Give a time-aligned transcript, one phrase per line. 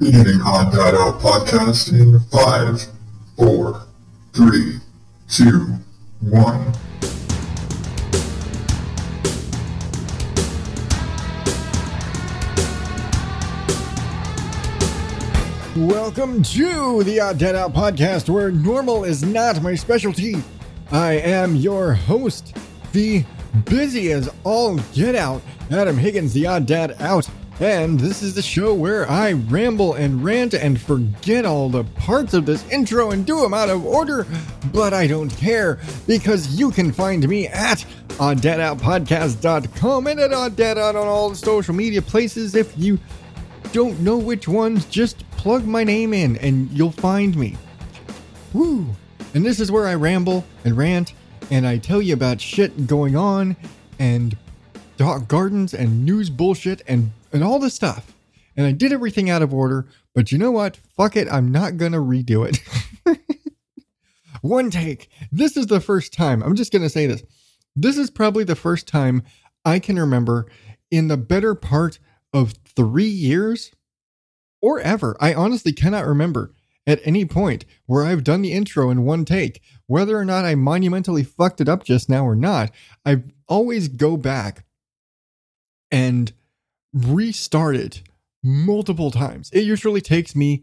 [0.00, 2.86] Beginning Odd Dad Out podcast in five,
[3.36, 3.82] four,
[4.32, 4.78] three,
[5.28, 5.74] two,
[6.20, 6.72] one.
[15.76, 20.36] Welcome to the Odd Dad Out podcast, where normal is not my specialty.
[20.90, 22.56] I am your host,
[22.92, 23.22] the
[23.66, 27.28] busy as all get out, Adam Higgins, the Odd Dad Out.
[27.60, 32.32] And this is the show where I ramble and rant and forget all the parts
[32.32, 34.26] of this intro and do them out of order.
[34.72, 41.06] But I don't care because you can find me at oddadoutpodcast.com and at oddadout on
[41.06, 42.54] all the social media places.
[42.54, 42.98] If you
[43.72, 47.58] don't know which ones, just plug my name in and you'll find me.
[48.54, 48.86] Woo!
[49.34, 51.12] And this is where I ramble and rant
[51.50, 53.54] and I tell you about shit going on
[53.98, 54.34] and
[54.96, 58.14] dog gardens and news bullshit and, and all this stuff.
[58.56, 60.76] And I did everything out of order, but you know what?
[60.76, 62.58] Fuck it, I'm not gonna redo it.
[64.42, 65.08] One take.
[65.30, 66.42] This is the first time.
[66.42, 67.22] I'm just gonna say this.
[67.76, 69.22] This is probably the first time
[69.64, 70.46] I can remember
[70.90, 71.98] in the better part
[72.32, 73.70] of three years
[74.60, 75.16] or ever.
[75.20, 76.52] I honestly cannot remember
[76.86, 79.62] at any point where I've done the intro in one take.
[79.86, 82.70] Whether or not I monumentally fucked it up just now or not,
[83.04, 84.64] I always go back
[85.90, 86.32] and
[86.92, 88.02] restart it
[88.42, 89.50] multiple times.
[89.52, 90.62] It usually takes me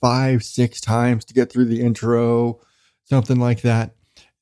[0.00, 2.60] five, six times to get through the intro,
[3.04, 3.94] something like that.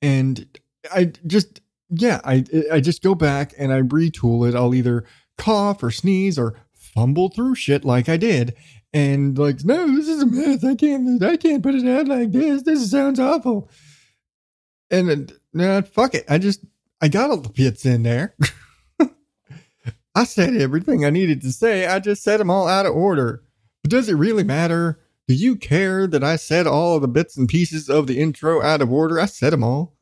[0.03, 0.59] And
[0.93, 4.55] I just, yeah, I, I just go back and I retool it.
[4.55, 5.05] I'll either
[5.37, 8.57] cough or sneeze or fumble through shit like I did
[8.93, 10.65] and like, no, this is a mess.
[10.65, 12.63] I can't, I can't put it out like this.
[12.63, 13.71] This sounds awful.
[14.91, 16.25] And nah, fuck it.
[16.29, 16.65] I just,
[17.01, 18.35] I got all the bits in there.
[20.15, 21.87] I said everything I needed to say.
[21.87, 23.45] I just said them all out of order.
[23.83, 25.01] But does it really matter?
[25.29, 28.61] Do you care that I said all of the bits and pieces of the intro
[28.63, 29.21] out of order?
[29.21, 29.97] I said them all.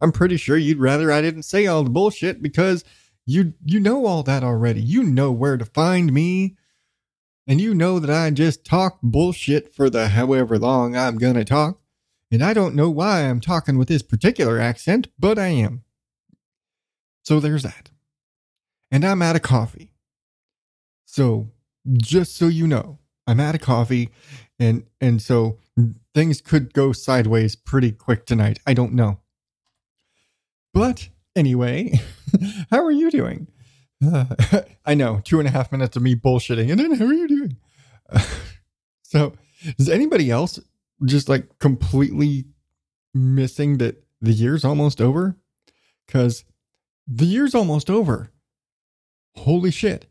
[0.00, 2.84] I'm pretty sure you'd rather I didn't say all the bullshit because
[3.24, 4.82] you you know all that already.
[4.82, 6.56] You know where to find me.
[7.46, 11.80] And you know that I just talk bullshit for the however long I'm gonna talk.
[12.30, 15.84] And I don't know why I'm talking with this particular accent, but I am.
[17.22, 17.90] So there's that.
[18.90, 19.92] And I'm out of coffee.
[21.04, 21.50] So
[21.96, 24.10] just so you know, I'm out of coffee
[24.58, 25.58] and and so
[26.14, 28.58] things could go sideways pretty quick tonight.
[28.66, 29.20] I don't know.
[30.72, 32.00] But anyway,
[32.70, 33.48] how are you doing?
[34.04, 34.26] Uh,
[34.84, 36.70] I know, two and a half minutes of me bullshitting.
[36.70, 37.56] And then how are you doing?
[38.10, 38.24] Uh,
[39.02, 39.32] so,
[39.78, 40.58] is anybody else
[41.04, 42.46] just like completely
[43.14, 45.36] missing that the year's almost over?
[46.06, 46.44] Because
[47.06, 48.30] the year's almost over.
[49.38, 50.06] Holy shit.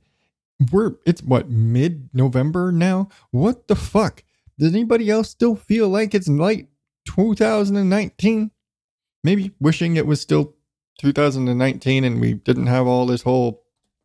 [0.71, 3.09] We're, it's what, mid November now?
[3.31, 4.23] What the fuck?
[4.57, 6.69] Does anybody else still feel like it's late
[7.07, 8.51] 2019?
[9.23, 10.55] Maybe wishing it was still
[10.99, 13.63] 2019 and we didn't have all this whole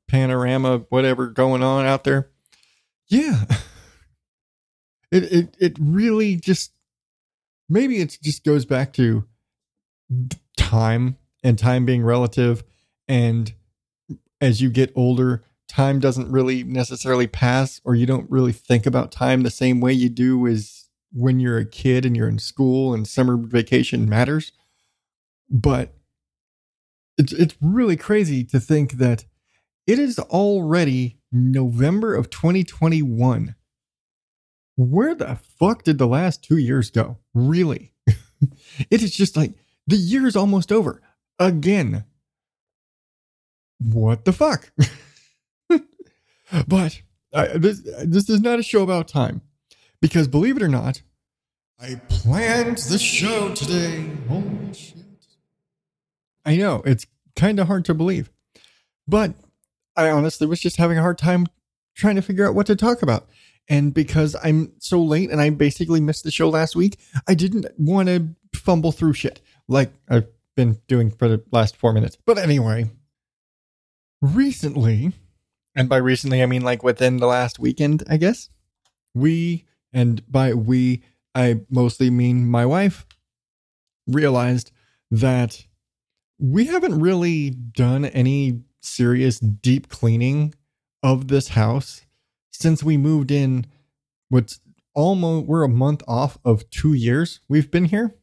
[0.08, 2.30] panorama whatever going on out there.
[3.08, 3.44] Yeah.
[5.12, 6.72] It it it really just
[7.68, 9.24] maybe it just goes back to
[10.56, 12.62] time and time being relative
[13.08, 13.52] and
[14.40, 19.12] as you get older time doesn't really necessarily pass or you don't really think about
[19.12, 22.92] time the same way you do as when you're a kid and you're in school
[22.92, 24.52] and summer vacation matters
[25.48, 25.94] but
[27.18, 29.24] it's it's really crazy to think that
[29.86, 33.54] it is already November of 2021.
[34.76, 37.18] Where the fuck did the last two years go?
[37.34, 37.92] Really?
[38.06, 39.52] it is just like
[39.86, 41.02] the year is almost over
[41.38, 42.04] again.
[43.82, 44.70] What the fuck?
[46.68, 47.02] but
[47.32, 49.42] uh, this this is not a show about time
[50.00, 51.02] because believe it or not,
[51.78, 54.10] I planned the show today.
[54.28, 54.96] Holy shit!
[56.44, 58.30] I know it's kind of hard to believe,
[59.08, 59.34] but
[59.96, 61.46] I honestly was just having a hard time
[61.94, 63.28] trying to figure out what to talk about.
[63.68, 67.66] And because I'm so late and I basically missed the show last week, I didn't
[67.78, 70.26] want to fumble through shit like I've
[70.56, 72.16] been doing for the last four minutes.
[72.26, 72.90] But anyway,
[74.20, 75.12] recently,
[75.74, 78.48] and by recently, I mean like within the last weekend, I guess,
[79.14, 81.02] we, and by we,
[81.34, 83.06] I mostly mean my wife,
[84.06, 84.72] realized
[85.10, 85.66] that
[86.38, 90.54] we haven't really done any serious deep cleaning
[91.02, 92.02] of this house
[92.50, 93.66] since we moved in
[94.28, 94.60] what's
[94.94, 98.14] almost we're a month off of 2 years we've been here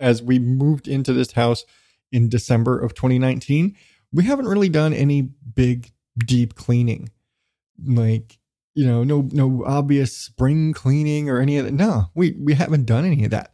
[0.00, 1.64] as we moved into this house
[2.10, 3.76] in December of 2019
[4.12, 7.10] we haven't really done any big deep cleaning
[7.84, 8.38] like
[8.78, 11.72] you know, no no obvious spring cleaning or any of that.
[11.72, 13.52] No, we we haven't done any of that.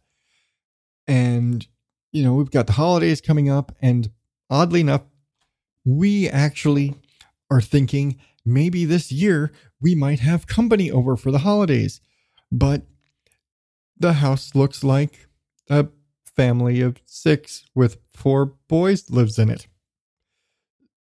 [1.07, 1.67] And
[2.13, 4.11] you know, we've got the holidays coming up, and
[4.51, 5.07] oddly enough,
[5.83, 6.97] we actually
[7.51, 9.51] are thinking maybe this year
[9.81, 12.03] we might have company over for the holidays.
[12.53, 12.83] But
[13.99, 15.27] the house looks like
[15.71, 15.87] a
[16.37, 19.69] family of six with four boys lives in it.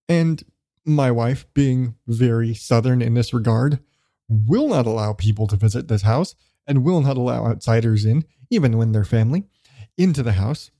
[0.09, 0.43] And
[0.85, 3.79] my wife, being very southern in this regard,
[4.27, 6.35] will not allow people to visit this house
[6.67, 9.45] and will not allow outsiders in, even when they're family,
[9.97, 10.71] into the house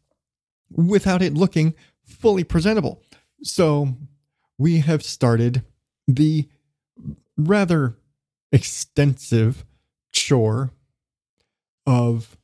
[0.72, 3.04] without it looking fully presentable.
[3.44, 3.96] So
[4.58, 5.64] we have started
[6.08, 6.50] the
[7.38, 7.96] rather
[8.52, 9.64] extensive
[10.12, 10.72] chore
[11.86, 12.38] of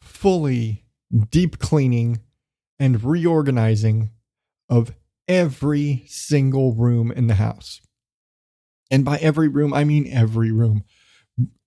[0.00, 0.84] fully
[1.30, 2.20] deep cleaning
[2.78, 4.10] and reorganizing
[4.68, 4.92] of
[5.28, 7.80] every single room in the house.
[8.90, 10.84] And by every room, I mean every room,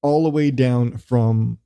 [0.01, 1.57] all the way down from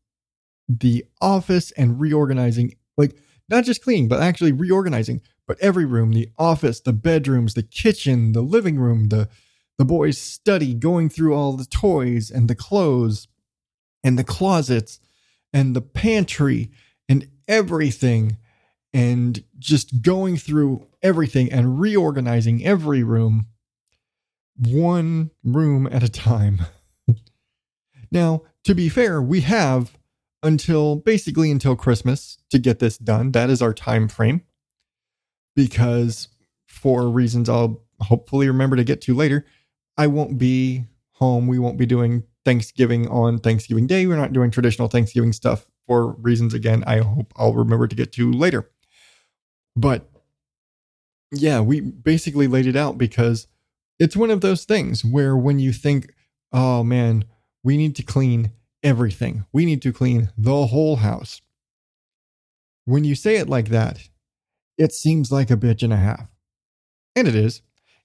[0.67, 3.17] the office and reorganizing, like
[3.49, 8.31] not just cleaning, but actually reorganizing, but every room, the office, the bedrooms, the kitchen,
[8.31, 9.29] the living room, the
[9.79, 13.27] the boys' study, going through all the toys and the clothes
[14.03, 14.99] and the closets
[15.51, 16.69] and the pantry
[17.09, 18.37] and everything
[18.93, 23.47] and just going through everything and reorganizing every room
[24.57, 26.61] one room at a time.
[28.11, 29.97] now, to be fair, we have
[30.41, 33.31] until basically until Christmas to get this done.
[33.31, 34.41] That is our time frame.
[35.55, 36.29] Because
[36.67, 39.45] for reasons I'll hopefully remember to get to later,
[39.97, 41.47] I won't be home.
[41.47, 44.07] We won't be doing Thanksgiving on Thanksgiving Day.
[44.07, 48.11] We're not doing traditional Thanksgiving stuff for reasons, again, I hope I'll remember to get
[48.13, 48.69] to later.
[49.75, 50.09] But
[51.33, 53.47] yeah, we basically laid it out because
[53.99, 56.13] it's one of those things where when you think,
[56.51, 57.25] oh man,
[57.63, 58.51] we need to clean
[58.83, 61.41] everything, we need to clean the whole house.
[62.85, 64.09] When you say it like that,
[64.77, 66.29] it seems like a bitch and a half.
[67.15, 67.61] And it is.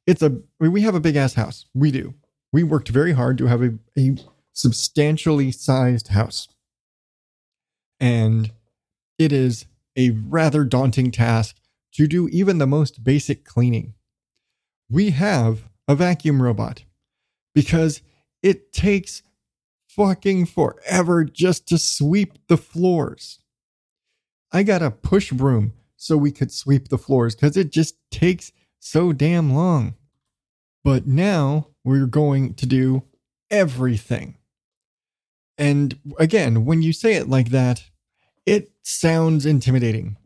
[0.07, 1.67] It's a we have a big ass house.
[1.75, 2.15] We do.
[2.53, 4.17] We worked very hard to have a, a
[4.55, 6.49] substantially sized house.
[8.01, 8.53] And
[9.19, 9.67] it is
[9.97, 11.57] a rather daunting task
[11.95, 13.95] to do even the most basic cleaning.
[14.91, 16.85] We have a vacuum robot
[17.55, 18.03] because
[18.43, 19.23] it takes
[19.89, 23.41] fucking forever just to sweep the floors.
[24.53, 28.53] I got a push broom so we could sweep the floors because it just takes
[28.79, 29.95] so damn long.
[30.85, 33.03] But now we're going to do
[33.51, 34.37] everything.
[35.59, 37.85] And again, when you say it like that,
[38.47, 40.17] it sounds intimidating.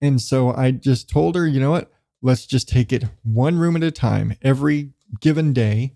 [0.00, 1.90] And so I just told her, you know what?
[2.22, 5.94] Let's just take it one room at a time every given day.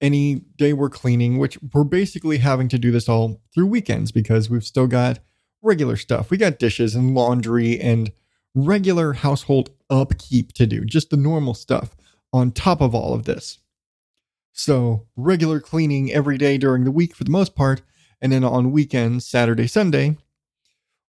[0.00, 4.50] Any day we're cleaning, which we're basically having to do this all through weekends because
[4.50, 5.20] we've still got
[5.62, 6.30] regular stuff.
[6.30, 8.12] We got dishes and laundry and
[8.54, 11.96] regular household upkeep to do, just the normal stuff
[12.32, 13.58] on top of all of this.
[14.52, 17.82] So, regular cleaning every day during the week for the most part.
[18.20, 20.16] And then on weekends, Saturday, Sunday,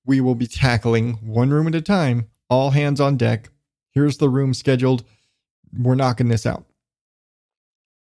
[0.10, 3.52] we will be tackling one room at a time, all hands on deck.
[3.92, 5.04] Here's the room scheduled.
[5.72, 6.66] We're knocking this out.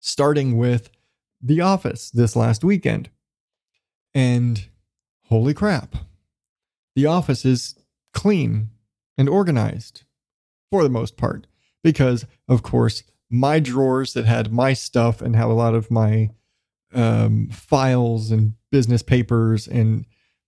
[0.02, 0.90] Starting with
[1.42, 3.10] The Office this last weekend.
[4.14, 4.68] And
[5.30, 5.96] holy crap,
[6.94, 7.76] The Office is
[8.14, 8.72] clean
[9.18, 10.04] and organized
[10.70, 11.48] for the most part.
[11.86, 16.32] Because, of course, my drawers that had my stuff and have a lot of my
[16.94, 20.06] um, files and business papers and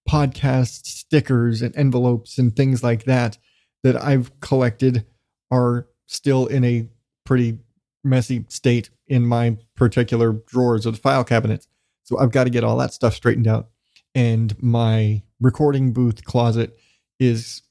[0.10, 3.38] podcast stickers and envelopes and things like that
[3.84, 5.06] that I've collected
[5.52, 6.88] are still in a
[7.26, 7.60] pretty
[8.04, 11.68] messy state in my particular drawers of the file cabinets.
[12.04, 13.70] So I've got to get all that stuff straightened out.
[14.14, 16.78] And my recording booth closet
[17.20, 17.64] is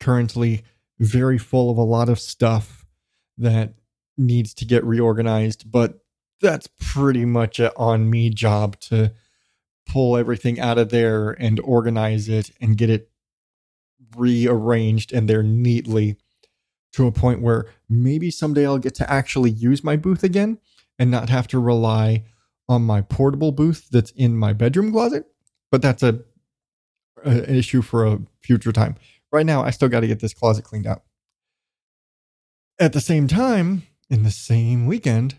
[0.00, 0.64] currently
[0.98, 2.84] very full of a lot of stuff
[3.38, 3.74] that
[4.16, 6.00] needs to get reorganized, but
[6.40, 9.12] that's pretty much a on me job to
[9.92, 13.10] pull everything out of there and organize it and get it
[14.16, 16.16] rearranged and there neatly
[16.94, 20.56] to a point where maybe someday I'll get to actually use my booth again
[20.98, 22.24] and not have to rely
[22.70, 25.26] on my portable booth that's in my bedroom closet.
[25.70, 26.20] But that's a,
[27.22, 28.96] a an issue for a future time.
[29.30, 31.02] Right now, I still got to get this closet cleaned out.
[32.78, 35.36] At the same time, in the same weekend,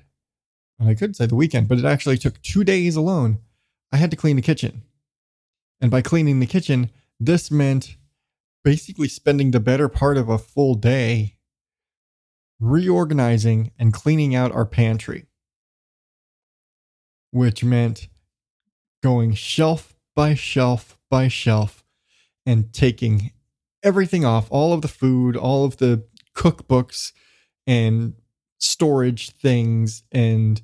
[0.80, 3.40] I could say the weekend, but it actually took two days alone
[3.94, 4.84] I had to clean the kitchen.
[5.80, 7.96] And by cleaning the kitchen, this meant
[8.64, 11.38] basically spending the better part of a full day
[12.60, 15.28] reorganizing and cleaning out our pantry.
[17.32, 18.08] which meant
[19.02, 21.84] going shelf by shelf by shelf
[22.46, 23.32] and taking
[23.84, 27.12] everything off all of the food, all of the cookbooks
[27.66, 28.14] and
[28.60, 30.62] storage things and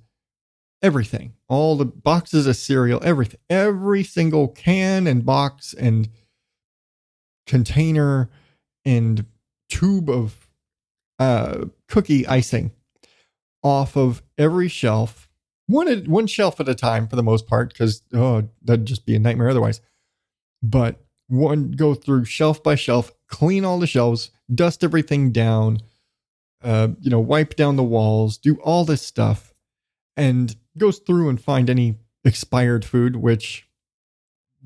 [0.82, 1.34] everything.
[1.48, 3.40] All the boxes of cereal, everything.
[3.50, 6.10] Every single can and box and
[7.46, 8.30] container
[8.86, 9.26] and
[9.70, 10.48] tube of
[11.18, 12.72] uh, cookie icing
[13.64, 15.30] off of every shelf,
[15.68, 19.16] one one shelf at a time for the most part, because oh, that'd just be
[19.16, 19.82] a nightmare otherwise.
[20.64, 25.80] But one go through shelf by shelf, clean all the shelves, dust everything down,
[26.64, 29.54] uh, you know, wipe down the walls, do all this stuff,
[30.18, 33.68] and goes through and find any expired food, which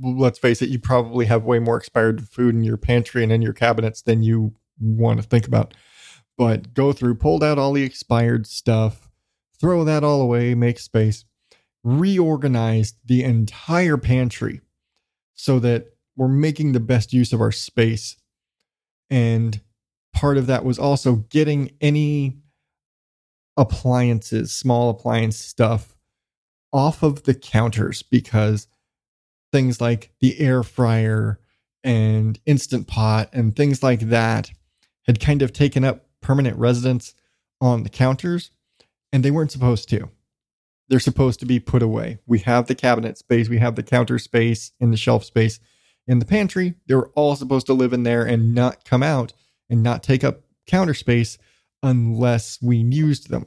[0.01, 3.41] let's face it, you probably have way more expired food in your pantry and in
[3.41, 5.73] your cabinets than you want to think about.
[6.37, 9.09] But go through, pulled out all the expired stuff,
[9.59, 11.25] throw that all away, make space,
[11.83, 14.61] reorganized the entire pantry
[15.35, 18.17] so that we're making the best use of our space.
[19.09, 19.61] And
[20.13, 22.39] part of that was also getting any
[23.57, 25.92] appliances, small appliance stuff
[26.73, 28.67] off of the counters because
[29.51, 31.39] things like the air fryer
[31.83, 34.51] and instant pot and things like that
[35.03, 37.13] had kind of taken up permanent residence
[37.61, 38.51] on the counters
[39.11, 40.09] and they weren't supposed to.
[40.89, 42.19] They're supposed to be put away.
[42.25, 45.59] We have the cabinet space, we have the counter space and the shelf space
[46.07, 46.73] in the pantry.
[46.87, 49.33] They were all supposed to live in there and not come out
[49.69, 51.37] and not take up counter space
[51.81, 53.45] unless we used them.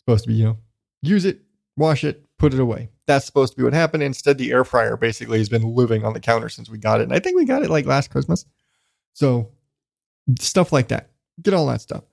[0.00, 0.58] supposed to be, you know,
[1.00, 1.40] use it,
[1.76, 2.90] wash it, put it away.
[3.06, 4.02] That's supposed to be what happened.
[4.02, 7.04] Instead, the air fryer basically has been living on the counter since we got it.
[7.04, 8.44] And I think we got it like last Christmas.
[9.12, 9.50] So,
[10.38, 11.10] stuff like that.
[11.40, 12.04] Get all that stuff.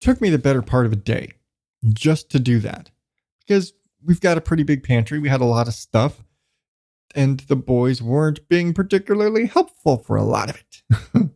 [0.00, 1.32] Took me the better part of a day
[1.92, 2.90] just to do that
[3.40, 3.72] because
[4.04, 5.18] we've got a pretty big pantry.
[5.18, 6.24] We had a lot of stuff,
[7.14, 10.82] and the boys weren't being particularly helpful for a lot of it.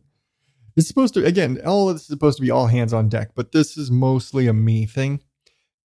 [0.75, 3.31] it's supposed to, again, all of this is supposed to be all hands on deck,
[3.35, 5.21] but this is mostly a me thing.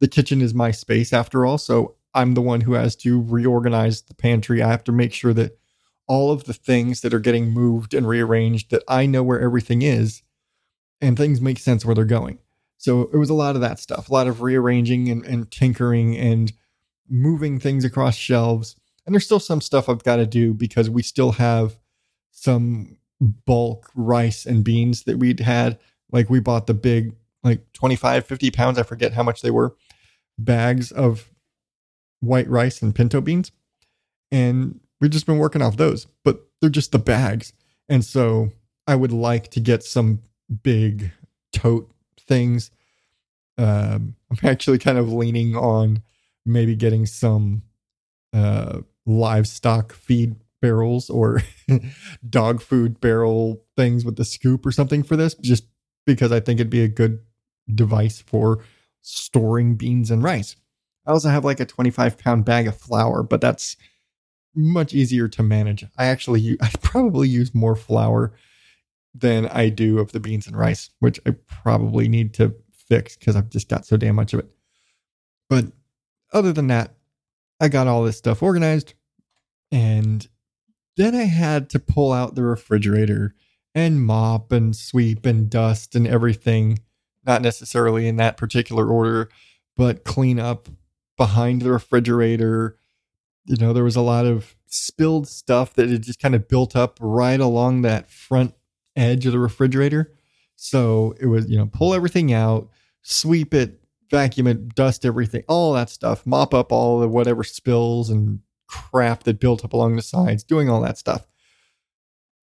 [0.00, 1.59] The kitchen is my space after all.
[1.59, 4.62] So I'm the one who has to reorganize the pantry.
[4.62, 5.59] I have to make sure that
[6.07, 9.83] all of the things that are getting moved and rearranged, that I know where everything
[9.83, 10.23] is
[11.00, 12.38] and things make sense where they're going.
[12.78, 16.16] So it was a lot of that stuff, a lot of rearranging and, and tinkering
[16.16, 16.52] and
[17.09, 18.75] moving things across shelves.
[19.04, 21.78] And there's still some stuff I've got to do because we still have
[22.30, 25.78] some bulk rice and beans that we'd had.
[26.11, 29.76] Like we bought the big, like 25, 50 pounds, I forget how much they were,
[30.44, 31.30] bags of
[32.20, 33.52] white rice and pinto beans.
[34.30, 37.52] And we've just been working off those, but they're just the bags.
[37.88, 38.50] And so
[38.87, 40.20] I would like to get some
[40.62, 41.12] big
[41.52, 42.70] tote things.
[43.59, 46.02] Um, I'm actually kind of leaning on
[46.47, 47.62] maybe getting some
[48.32, 51.42] uh, livestock feed barrels or
[52.28, 55.64] dog food barrel things with the scoop or something for this, just
[56.06, 57.20] because I think it'd be a good
[57.73, 58.62] device for
[59.02, 60.57] storing beans and rice.
[61.07, 63.76] I also have like a 25 pound bag of flour, but that's
[64.54, 65.85] much easier to manage.
[65.97, 68.33] I actually I probably use more flour
[69.14, 73.37] than I do of the beans and rice, which I probably need to fix because
[73.37, 74.50] I've just got so damn much of it.
[75.49, 75.66] But
[76.33, 76.95] other than that,
[77.61, 78.95] I got all this stuff organized
[79.73, 80.26] and
[80.97, 83.35] then I had to pull out the refrigerator
[83.75, 86.80] and mop and sweep and dust and everything,
[87.24, 89.30] not necessarily in that particular order,
[89.76, 90.68] but clean up
[91.16, 92.76] behind the refrigerator.
[93.46, 96.76] You know, there was a lot of spilled stuff that had just kind of built
[96.76, 98.54] up right along that front
[98.96, 100.12] edge of the refrigerator.
[100.56, 102.68] So it was, you know, pull everything out,
[103.02, 108.10] sweep it, vacuum it, dust everything, all that stuff, mop up all the whatever spills
[108.10, 111.26] and crap that built up along the sides, doing all that stuff.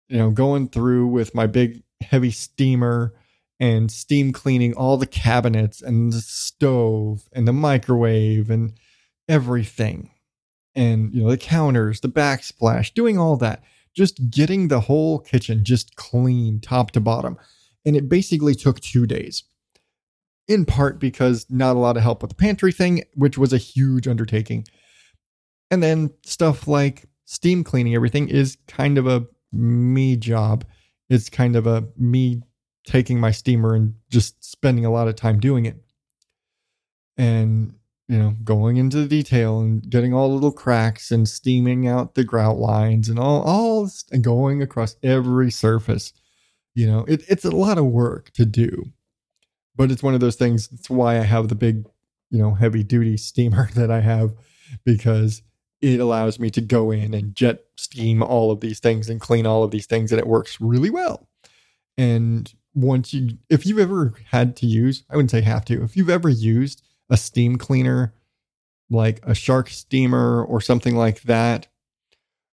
[0.09, 3.15] You know, going through with my big heavy steamer
[3.61, 8.73] and steam cleaning all the cabinets and the stove and the microwave and
[9.29, 10.11] everything.
[10.75, 13.63] And, you know, the counters, the backsplash, doing all that
[13.95, 17.37] just getting the whole kitchen just clean top to bottom.
[17.85, 19.43] And it basically took two days,
[20.49, 23.59] in part because not a lot of help with the pantry thing, which was a
[23.59, 24.65] huge undertaking.
[25.71, 30.65] And then stuff like steam cleaning everything is kind of a me job.
[31.09, 32.43] It's kind of a me
[32.91, 35.77] taking my steamer and just spending a lot of time doing it.
[37.17, 37.75] And
[38.09, 42.17] you know, going into the detail and getting all the little cracks and steaming out
[42.17, 46.13] the grout lines and all, all and going across every surface.
[46.75, 48.87] You know, it, it's a lot of work to do,
[49.77, 50.67] but it's one of those things.
[50.67, 51.87] That's why I have the big,
[52.31, 54.35] you know, heavy duty steamer that I have
[54.85, 55.43] because
[55.81, 59.47] it allows me to go in and jet steam all of these things and clean
[59.47, 61.29] all of these things and it works really well.
[61.97, 65.97] And once you if you've ever had to use, I wouldn't say have to, if
[65.97, 68.15] you've ever used a steam cleaner
[68.91, 71.69] like a shark steamer or something like that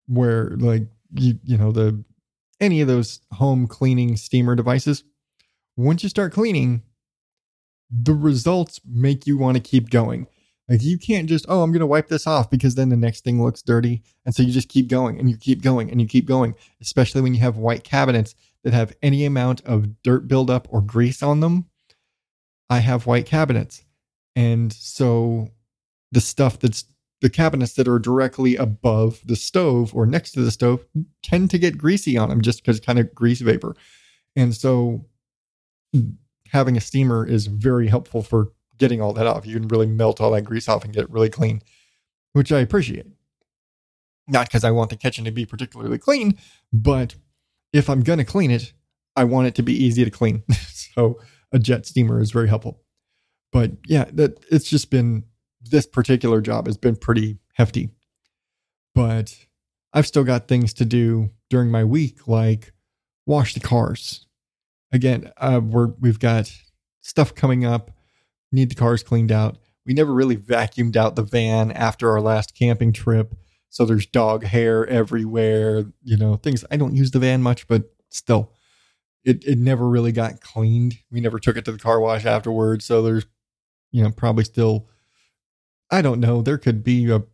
[0.07, 0.83] where like
[1.15, 2.05] you you know the
[2.61, 5.05] any of those home cleaning steamer devices
[5.77, 6.83] once you start cleaning
[7.91, 10.27] the results make you want to keep going.
[10.69, 13.23] Like you can't just oh i'm going to wipe this off because then the next
[13.23, 16.09] thing looks dirty and so you just keep going and you keep going and you
[16.09, 20.67] keep going especially when you have white cabinets that have any amount of dirt buildup
[20.71, 21.67] or grease on them
[22.69, 23.85] i have white cabinets
[24.35, 25.49] and so
[26.11, 26.85] the stuff that's
[27.25, 30.85] the cabinets that are directly above the stove or next to the stove
[31.23, 33.75] tend to get greasy on them just because kind of grease vapor.
[34.37, 35.07] And so
[36.49, 39.47] having a steamer is very helpful for getting all that off.
[39.47, 41.63] You can really melt all that grease off and get it really clean,
[42.35, 43.07] which I appreciate.
[44.29, 46.39] Not because I want the kitchen to be particularly clean,
[46.75, 47.15] but
[47.75, 48.73] if I'm going to clean it,
[49.17, 50.45] I want it to be easy to clean.
[50.69, 51.21] so
[51.53, 52.81] a jet steamer is very helpful.
[53.53, 55.25] But yeah, that it's just been
[55.61, 57.91] this particular job has been pretty hefty.
[58.95, 59.47] But
[59.93, 62.73] I've still got things to do during my week, like
[63.27, 64.27] wash the cars.
[64.93, 66.53] Again, uh, we're we've got
[67.01, 67.91] stuff coming up.
[68.53, 69.59] Need the cars cleaned out.
[69.85, 73.35] We never really vacuumed out the van after our last camping trip,
[73.75, 75.85] so there's dog hair everywhere.
[76.05, 76.65] You know, things.
[76.71, 78.53] I don't use the van much, but still,
[79.25, 80.99] it it never really got cleaned.
[81.11, 83.27] We never took it to the car wash afterwards, so there's,
[83.91, 84.89] you know, probably still
[85.91, 86.41] I don't know.
[86.41, 87.25] There could be a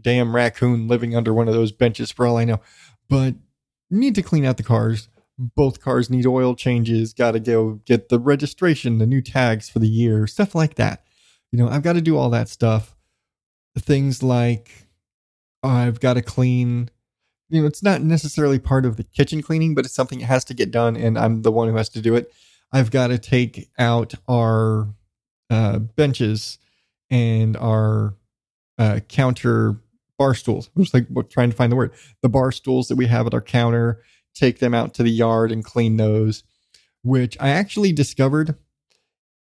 [0.00, 2.60] damn raccoon living under one of those benches for all I know.
[3.10, 3.34] But
[3.90, 5.10] need to clean out the cars.
[5.36, 7.12] Both cars need oil changes.
[7.12, 11.04] Got to go get the registration, the new tags for the year, stuff like that.
[11.52, 12.96] You know, I've got to do all that stuff.
[13.78, 14.88] Things like
[15.62, 16.90] I've got to clean.
[17.48, 20.44] You know, it's not necessarily part of the kitchen cleaning, but it's something that has
[20.46, 22.32] to get done, and I'm the one who has to do it.
[22.72, 24.88] I've got to take out our
[25.50, 26.58] uh, benches
[27.10, 28.14] and our
[28.78, 29.80] uh, counter
[30.16, 30.70] bar stools.
[30.76, 31.92] I'm just like trying to find the word.
[32.22, 34.02] The bar stools that we have at our counter,
[34.34, 36.44] take them out to the yard and clean those,
[37.02, 38.54] which I actually discovered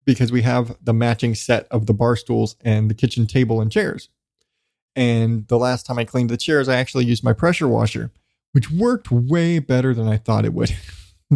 [0.05, 3.71] because we have the matching set of the bar stools and the kitchen table and
[3.71, 4.09] chairs.
[4.95, 8.11] And the last time I cleaned the chairs, I actually used my pressure washer,
[8.53, 10.77] which worked way better than I thought it would.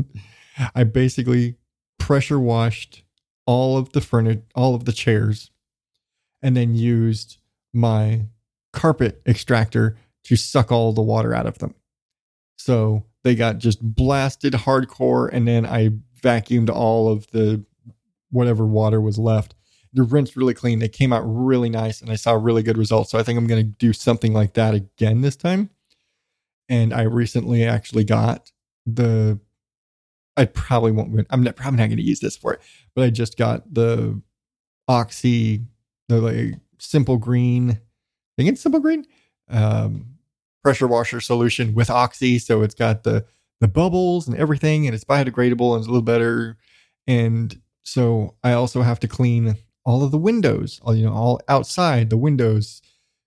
[0.75, 1.57] I basically
[1.99, 3.03] pressure washed
[3.47, 5.51] all of the furniture, all of the chairs
[6.42, 7.38] and then used
[7.73, 8.27] my
[8.73, 11.75] carpet extractor to suck all the water out of them.
[12.57, 15.90] So they got just blasted hardcore, and then I
[16.23, 17.64] vacuumed all of the
[18.31, 19.55] whatever water was left.
[19.97, 20.79] The rinsed really clean.
[20.79, 23.11] They came out really nice, and I saw really good results.
[23.11, 25.71] So I think I'm going to do something like that again this time.
[26.69, 28.53] And I recently actually got
[28.87, 29.41] the.
[30.37, 31.27] I probably won't.
[31.31, 32.61] I'm not, probably not going to use this for it,
[32.95, 34.21] but I just got the
[34.87, 35.65] Oxy
[36.09, 37.71] the like simple green.
[37.71, 39.07] I think it's simple green
[39.49, 40.07] um,
[40.63, 43.25] pressure washer solution with Oxy, so it's got the
[43.61, 46.57] the bubbles and everything, and it's biodegradable and it's a little better.
[47.07, 51.40] And so I also have to clean all of the windows, all, you know, all
[51.49, 52.83] outside the windows,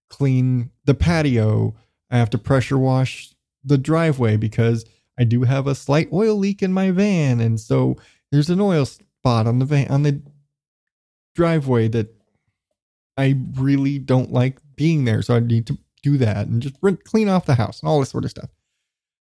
[0.10, 1.74] clean the patio.
[2.12, 4.86] I have to pressure wash the driveway because
[5.18, 7.98] I do have a slight oil leak in my van, and so
[8.32, 10.22] there's an oil spot on the van on the
[11.34, 12.14] driveway that
[13.18, 15.22] I really don't like being there.
[15.22, 18.10] So I need to do that and just clean off the house and all this
[18.10, 18.50] sort of stuff.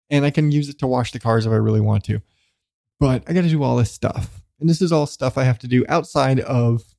[0.10, 2.22] And I can use it to wash the cars if I really want to.
[3.00, 4.42] But I got to do all this stuff.
[4.60, 6.93] And this is all stuff I have to do outside of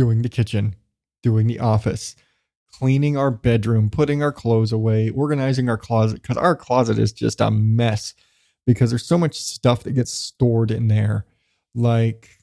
[0.00, 0.74] doing the kitchen,
[1.22, 2.16] doing the office,
[2.72, 7.38] cleaning our bedroom, putting our clothes away, organizing our closet, because our closet is just
[7.38, 8.14] a mess
[8.66, 11.26] because there's so much stuff that gets stored in there,
[11.74, 12.38] like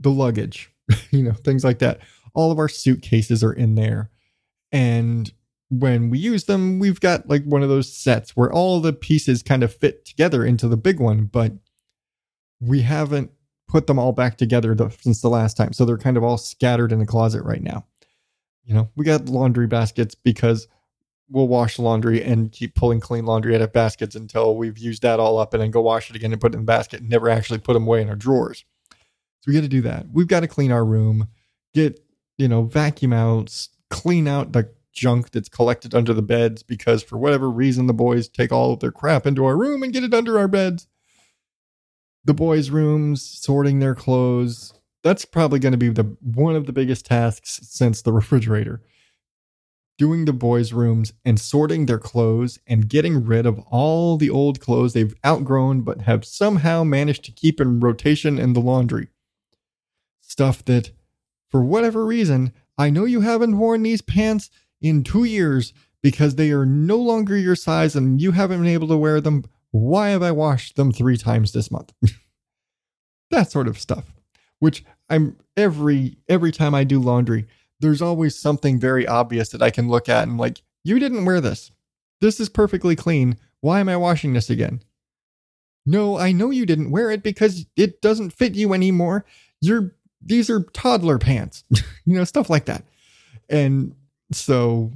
[0.00, 0.72] the luggage,
[1.12, 2.00] you know, things like that
[2.34, 4.10] all of our suitcases are in there.
[4.72, 5.32] And
[5.68, 9.44] when we use them, we've got like one of those sets where all the pieces
[9.44, 11.52] kind of fit together into the big one, but
[12.60, 13.30] we haven't
[13.70, 15.72] put them all back together since the last time.
[15.72, 17.86] So they're kind of all scattered in the closet right now.
[18.64, 20.66] You know, we got laundry baskets because
[21.28, 25.20] we'll wash laundry and keep pulling clean laundry out of baskets until we've used that
[25.20, 27.08] all up and then go wash it again and put it in the basket and
[27.08, 28.64] never actually put them away in our drawers.
[28.90, 30.06] So we got to do that.
[30.12, 31.28] We've got to clean our room,
[31.72, 32.04] get
[32.36, 37.16] you know, vacuum out, clean out the junk that's collected under the beds because for
[37.16, 40.12] whatever reason the boys take all of their crap into our room and get it
[40.12, 40.88] under our beds.
[42.24, 44.74] The boys' rooms, sorting their clothes.
[45.02, 48.82] That's probably going to be the one of the biggest tasks since the refrigerator.
[49.98, 54.60] doing the boys' rooms and sorting their clothes and getting rid of all the old
[54.60, 59.08] clothes they've outgrown but have somehow managed to keep in rotation in the laundry.
[60.20, 60.90] Stuff that,
[61.50, 64.48] for whatever reason, I know you haven't worn these pants
[64.80, 68.88] in two years because they are no longer your size and you haven't been able
[68.88, 69.44] to wear them.
[69.70, 71.92] Why have I washed them three times this month?
[73.30, 74.12] that sort of stuff.
[74.58, 77.46] Which I'm every every time I do laundry,
[77.80, 81.40] there's always something very obvious that I can look at and like, you didn't wear
[81.40, 81.70] this.
[82.20, 83.38] This is perfectly clean.
[83.60, 84.82] Why am I washing this again?
[85.86, 89.24] No, I know you didn't wear it because it doesn't fit you anymore.
[89.60, 91.64] You're these are toddler pants,
[92.04, 92.84] you know, stuff like that.
[93.48, 93.94] And
[94.32, 94.92] so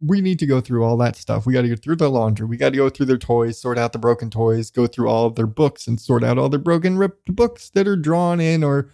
[0.00, 1.46] we need to go through all that stuff.
[1.46, 2.46] We got to go through the laundry.
[2.46, 5.26] We got to go through their toys, sort out the broken toys, go through all
[5.26, 8.62] of their books and sort out all the broken, ripped books that are drawn in
[8.62, 8.90] or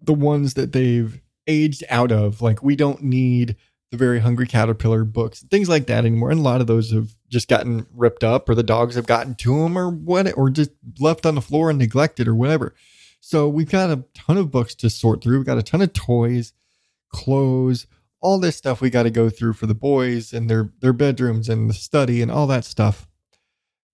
[0.00, 2.40] the ones that they've aged out of.
[2.40, 3.56] Like we don't need
[3.90, 6.30] the very hungry caterpillar books, things like that anymore.
[6.30, 9.34] And a lot of those have just gotten ripped up, or the dogs have gotten
[9.36, 12.74] to them, or what, or just left on the floor and neglected, or whatever.
[13.20, 15.38] So we've got a ton of books to sort through.
[15.38, 16.52] We've got a ton of toys,
[17.12, 17.86] clothes,
[18.20, 21.48] all this stuff we got to go through for the boys and their their bedrooms
[21.48, 23.06] and the study and all that stuff.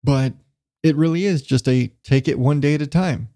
[0.03, 0.35] But
[0.83, 3.29] it really is just a take it one day at a time.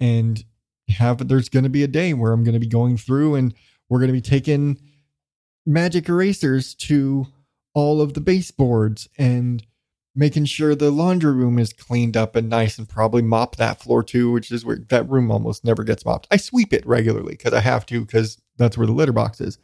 [0.00, 0.44] And
[0.88, 3.54] have there's going to be a day where I'm going to be going through and
[3.88, 4.78] we're going to be taking
[5.66, 7.26] magic erasers to
[7.74, 9.66] all of the baseboards and
[10.14, 14.02] making sure the laundry room is cleaned up and nice and probably mop that floor
[14.02, 16.28] too, which is where that room almost never gets mopped.
[16.30, 19.58] I sweep it regularly because I have to because that's where the litter box is.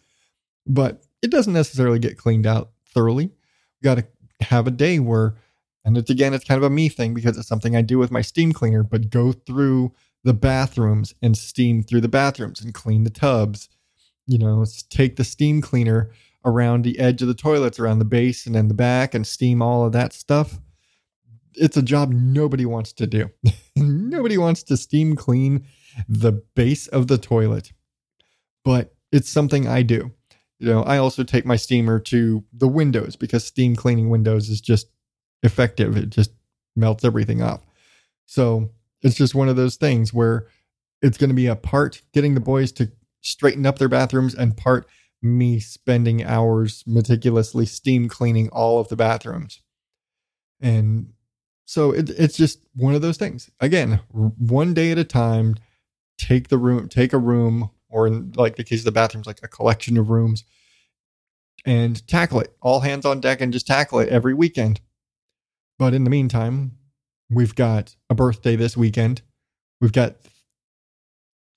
[0.67, 3.27] But it doesn't necessarily get cleaned out thoroughly.
[3.27, 4.07] We got to
[4.41, 5.37] have a day where
[5.85, 8.11] and it's again it's kind of a me thing because it's something I do with
[8.11, 9.93] my steam cleaner, but go through
[10.25, 13.69] the bathrooms and steam through the bathrooms and clean the tubs.
[14.27, 16.11] You know, take the steam cleaner
[16.45, 19.63] around the edge of the toilets, around the base and in the back, and steam
[19.63, 20.61] all of that stuff.
[21.55, 23.31] It's a job nobody wants to do.
[23.77, 25.67] nobody wants to steam clean
[26.09, 27.73] the base of the toilet,
[28.65, 30.13] but it's something I do.
[30.61, 34.61] You know, I also take my steamer to the windows because steam cleaning windows is
[34.61, 34.89] just
[35.43, 35.97] effective.
[35.97, 36.33] It just
[36.77, 37.63] melts everything off.
[38.27, 38.71] So
[39.03, 40.47] it's just one of those things where
[41.01, 42.93] it's going to be a part getting the boys to
[43.23, 44.87] straighten up their bathrooms and part
[45.23, 49.63] me spending hours meticulously steam cleaning all of the bathrooms.
[50.61, 51.15] And
[51.65, 53.51] so it, it's just one of those things.
[53.61, 55.57] Again, one day at a time,
[56.19, 59.41] take the room, take a room, or in like the case of the bathrooms, like
[59.43, 60.45] a collection of rooms,
[61.65, 62.57] and tackle it.
[62.63, 64.81] All hands on deck and just tackle it every weekend.
[65.79, 66.79] But in the meantime,
[67.31, 69.23] We've got a birthday this weekend.
[69.81, 70.17] We've got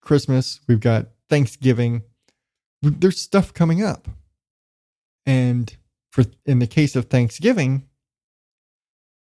[0.01, 0.59] Christmas.
[0.67, 2.03] We've got Thanksgiving.
[2.83, 4.07] There's stuff coming up.
[5.25, 5.75] And
[6.11, 7.87] for in the case of Thanksgiving,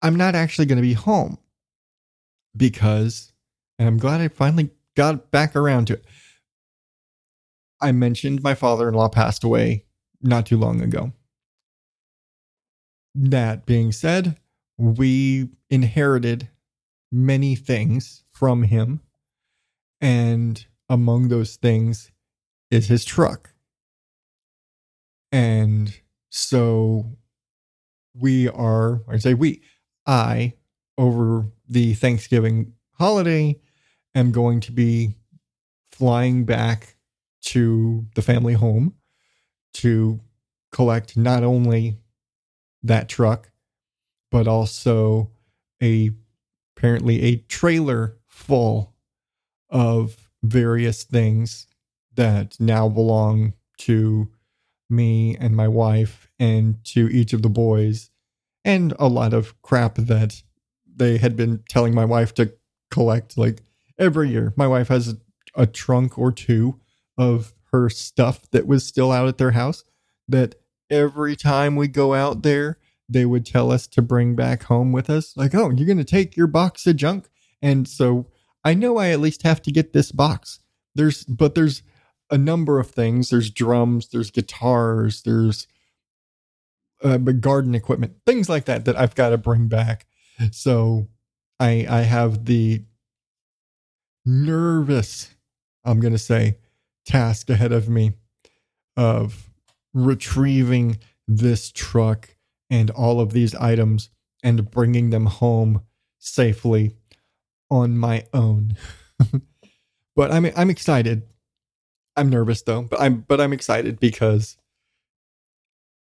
[0.02, 1.38] I'm not actually going to be home
[2.56, 3.34] because,
[3.78, 6.06] and I'm glad I finally got back around to it.
[7.80, 9.86] I mentioned my father in law passed away
[10.22, 11.14] not too long ago.
[13.14, 14.38] That being said,
[14.78, 16.50] we inherited
[17.12, 19.02] many things from him.
[20.02, 22.12] And among those things
[22.70, 23.54] is his truck.
[25.32, 27.18] And so
[28.14, 29.62] we are, I say we,
[30.06, 30.54] I,
[30.98, 33.60] over the Thanksgiving holiday,
[34.16, 35.16] am going to be
[35.92, 36.97] flying back
[37.42, 38.94] to the family home
[39.74, 40.20] to
[40.72, 41.98] collect not only
[42.84, 43.52] that truck,
[44.32, 45.32] but also
[45.82, 46.12] a
[46.76, 48.94] apparently a trailer full
[49.70, 51.68] of various things
[52.16, 54.30] that now belong to
[54.90, 58.10] me and my wife and to each of the boys
[58.64, 60.42] and a lot of crap that
[60.96, 62.52] they had been telling my wife to
[62.92, 63.62] collect like
[64.00, 64.54] every year.
[64.56, 65.18] My wife has a,
[65.56, 66.80] a trunk or two
[67.18, 69.84] of her stuff that was still out at their house
[70.28, 70.56] that
[70.90, 72.78] every time we go out there
[73.10, 75.36] they would tell us to bring back home with us.
[75.38, 77.30] Like, oh, you're going to take your box of junk.
[77.62, 78.28] And so
[78.64, 80.60] I know I at least have to get this box.
[80.96, 81.84] There's, but there's
[82.30, 83.30] a number of things.
[83.30, 85.68] There's drums, there's guitars, there's
[87.04, 90.06] uh, garden equipment, things like that that I've got to bring back.
[90.52, 91.08] So
[91.60, 92.84] I, I have the
[94.26, 95.34] nervous,
[95.86, 96.58] I'm going to say,
[97.08, 98.12] task ahead of me
[98.96, 99.50] of
[99.94, 102.36] retrieving this truck
[102.70, 104.10] and all of these items
[104.44, 105.82] and bringing them home
[106.20, 106.96] safely
[107.70, 108.76] on my own.
[110.16, 111.24] but I'm I'm excited.
[112.16, 114.58] I'm nervous though, but I'm but I'm excited because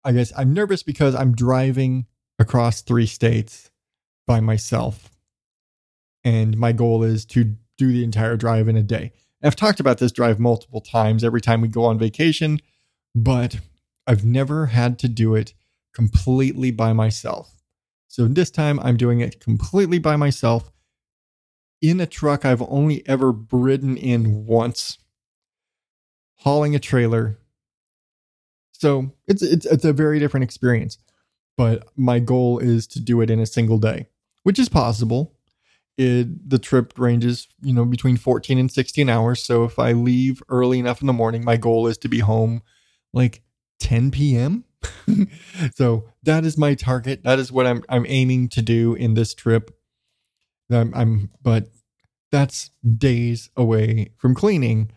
[0.04, 2.06] I guess I'm nervous because I'm driving
[2.40, 3.72] across three states
[4.28, 5.12] by myself.
[6.24, 9.12] And my goal is to do the entire drive in a day.
[9.46, 12.60] I've talked about this drive multiple times every time we go on vacation,
[13.14, 13.60] but
[14.08, 15.54] I've never had to do it
[15.94, 17.62] completely by myself.
[18.08, 20.72] So this time I'm doing it completely by myself
[21.82, 24.98] in a truck I've only ever ridden in once,
[26.38, 27.38] hauling a trailer.
[28.72, 30.98] So it's it's it's a very different experience.
[31.58, 34.08] But my goal is to do it in a single day,
[34.44, 35.35] which is possible.
[35.98, 39.42] It, the trip ranges, you know, between 14 and 16 hours.
[39.42, 42.62] So if I leave early enough in the morning, my goal is to be home
[43.14, 43.42] like
[43.80, 44.66] 10 p.m.
[45.76, 47.24] so that is my target.
[47.24, 49.72] That is what I'm I'm aiming to do in this trip.
[50.72, 51.70] I'm, I'm but
[52.32, 54.92] that's days away from cleaning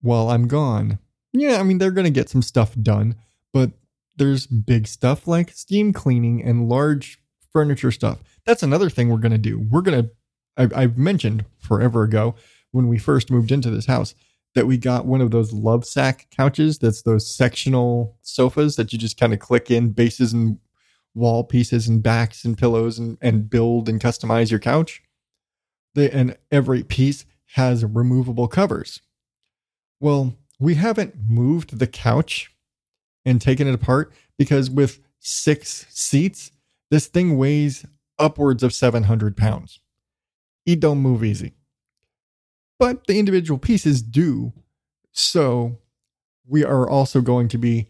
[0.00, 0.98] while I'm gone.
[1.32, 3.16] Yeah, I mean they're gonna get some stuff done,
[3.52, 3.72] but
[4.16, 7.18] there's big stuff like steam cleaning and large
[7.52, 8.22] furniture stuff.
[8.44, 9.58] That's another thing we're gonna do.
[9.58, 10.10] We're gonna I,
[10.58, 12.34] I've mentioned forever ago
[12.72, 14.14] when we first moved into this house
[14.54, 16.78] that we got one of those Lovesac couches.
[16.78, 20.58] That's those sectional sofas that you just kind of click in bases and
[21.14, 25.02] wall pieces and backs and pillows and, and build and customize your couch.
[25.94, 29.00] They, and every piece has removable covers.
[30.00, 32.52] Well, we haven't moved the couch
[33.24, 36.50] and taken it apart because with six seats,
[36.90, 37.84] this thing weighs
[38.18, 39.80] upwards of 700 pounds.
[40.68, 41.54] It don't move easy
[42.78, 44.52] but the individual pieces do.
[45.12, 45.78] So
[46.46, 47.88] we are also going to be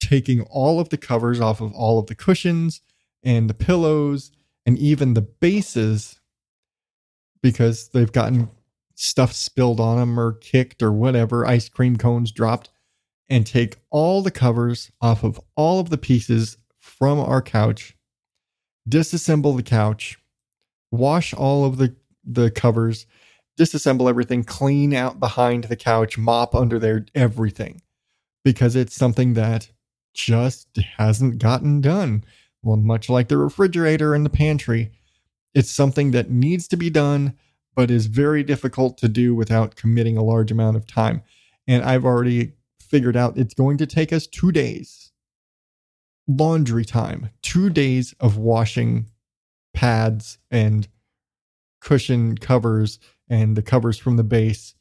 [0.00, 2.80] taking all of the covers off of all of the cushions
[3.22, 4.30] and the pillows
[4.64, 6.20] and even the bases
[7.42, 8.48] because they've gotten
[8.94, 12.70] stuff spilled on them or kicked or whatever, ice cream cones dropped,
[13.28, 17.96] and take all the covers off of all of the pieces from our couch,
[18.88, 20.18] disassemble the couch,
[20.90, 23.06] wash all of the, the covers,
[23.58, 27.82] disassemble everything, clean out behind the couch, mop under there, everything,
[28.44, 29.70] because it's something that
[30.14, 32.24] just hasn't gotten done.
[32.62, 34.92] Well, much like the refrigerator and the pantry,
[35.54, 37.36] it's something that needs to be done,
[37.74, 41.22] but is very difficult to do without committing a large amount of time.
[41.66, 45.12] And I've already figured out it's going to take us two days.
[46.26, 49.06] Laundry time, two days of washing
[49.74, 50.88] pads and
[51.80, 54.74] cushion covers and the covers from the base.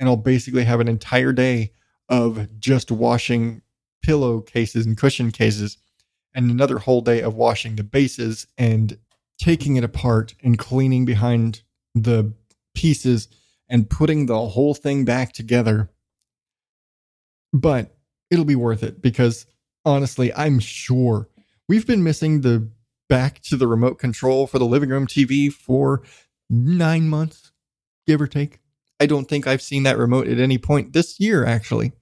[0.00, 1.72] And I'll basically have an entire day
[2.08, 3.62] of just washing
[4.02, 5.76] pillow cases and cushion cases,
[6.34, 8.98] and another whole day of washing the bases and
[9.38, 11.62] taking it apart and cleaning behind
[11.94, 12.32] the
[12.74, 13.28] pieces
[13.68, 15.90] and putting the whole thing back together.
[17.52, 17.96] But
[18.30, 19.46] it'll be worth it because
[19.84, 21.28] honestly, I'm sure
[21.68, 22.70] we've been missing the
[23.08, 26.02] back to the remote control for the living room TV for
[26.50, 27.52] nine months
[28.06, 28.58] give or take.
[29.00, 31.92] I don't think I've seen that remote at any point this year, actually.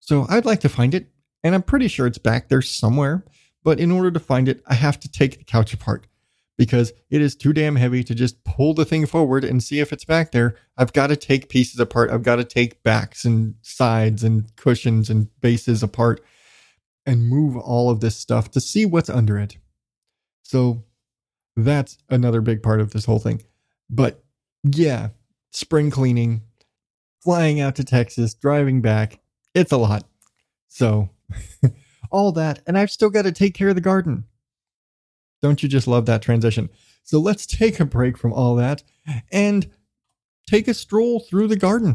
[0.00, 1.08] So I'd like to find it,
[1.42, 3.24] and I'm pretty sure it's back there somewhere.
[3.62, 6.06] But in order to find it, I have to take the couch apart
[6.56, 9.92] because it is too damn heavy to just pull the thing forward and see if
[9.92, 10.56] it's back there.
[10.76, 12.10] I've got to take pieces apart.
[12.10, 16.24] I've got to take backs and sides and cushions and bases apart
[17.04, 19.56] and move all of this stuff to see what's under it.
[20.48, 20.82] So
[21.56, 23.42] that's another big part of this whole thing.
[23.90, 24.24] But
[24.64, 25.10] yeah,
[25.50, 26.40] spring cleaning,
[27.22, 29.20] flying out to Texas, driving back.
[29.54, 30.04] It's a lot.
[30.66, 31.10] So,
[32.10, 32.62] all that.
[32.66, 34.24] And I've still got to take care of the garden.
[35.42, 36.70] Don't you just love that transition?
[37.02, 38.82] So, let's take a break from all that
[39.30, 39.70] and
[40.46, 41.92] take a stroll through the garden.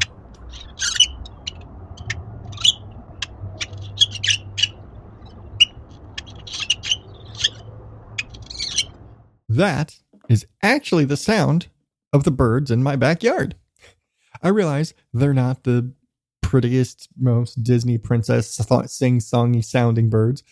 [9.56, 11.68] That is actually the sound
[12.12, 13.56] of the birds in my backyard.
[14.42, 15.94] I realize they're not the
[16.42, 20.44] prettiest, most Disney princess sing songy sounding birds.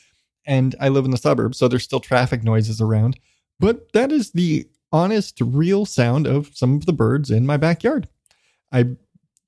[0.46, 3.20] And I live in the suburbs, so there's still traffic noises around.
[3.60, 8.08] But that is the honest, real sound of some of the birds in my backyard.
[8.72, 8.98] I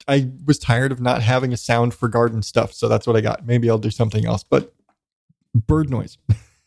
[0.07, 3.21] I was tired of not having a sound for garden stuff, so that's what I
[3.21, 3.45] got.
[3.45, 4.73] Maybe I'll do something else, but
[5.53, 6.17] bird noise.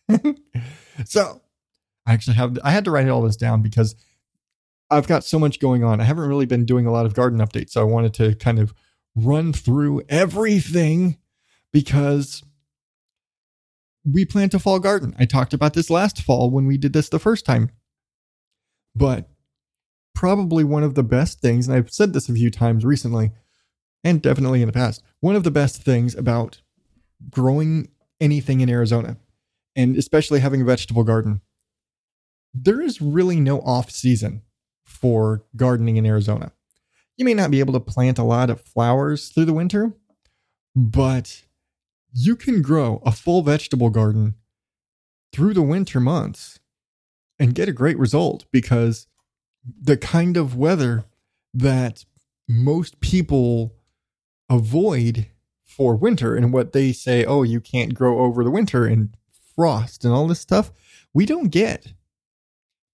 [1.04, 1.42] so
[2.06, 3.94] I actually have I had to write all this down because
[4.90, 6.00] I've got so much going on.
[6.00, 8.58] I haven't really been doing a lot of garden updates, so I wanted to kind
[8.58, 8.72] of
[9.16, 11.16] run through everything
[11.72, 12.42] because
[14.04, 15.14] we plant a fall garden.
[15.18, 17.70] I talked about this last fall when we did this the first time.
[18.94, 19.28] But
[20.14, 23.32] probably one of the best things, and I've said this a few times recently
[24.04, 26.60] and definitely in the past, one of the best things about
[27.28, 27.88] growing
[28.20, 29.16] anything in Arizona,
[29.74, 31.40] and especially having a vegetable garden,
[32.62, 34.42] there is really no off season
[34.84, 36.52] for gardening in Arizona.
[37.16, 39.92] You may not be able to plant a lot of flowers through the winter,
[40.74, 41.44] but
[42.12, 44.34] you can grow a full vegetable garden
[45.32, 46.60] through the winter months
[47.38, 49.06] and get a great result because
[49.80, 51.04] the kind of weather
[51.52, 52.04] that
[52.48, 53.74] most people
[54.48, 55.26] avoid
[55.64, 59.16] for winter and what they say, oh, you can't grow over the winter and
[59.54, 60.70] frost and all this stuff,
[61.12, 61.92] we don't get.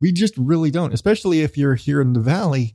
[0.02, 2.74] We just really don't, especially if you're here in the valley.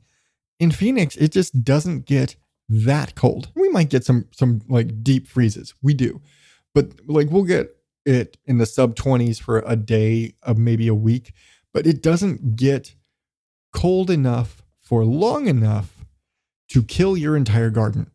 [0.58, 2.34] In Phoenix, it just doesn't get
[2.68, 3.50] that cold.
[3.54, 5.74] We might get some some like deep freezes.
[5.82, 6.22] We do.
[6.74, 10.94] But like we'll get it in the sub 20s for a day of maybe a
[10.94, 11.34] week,
[11.74, 12.94] but it doesn't get
[13.72, 16.06] cold enough for long enough
[16.70, 18.10] to kill your entire garden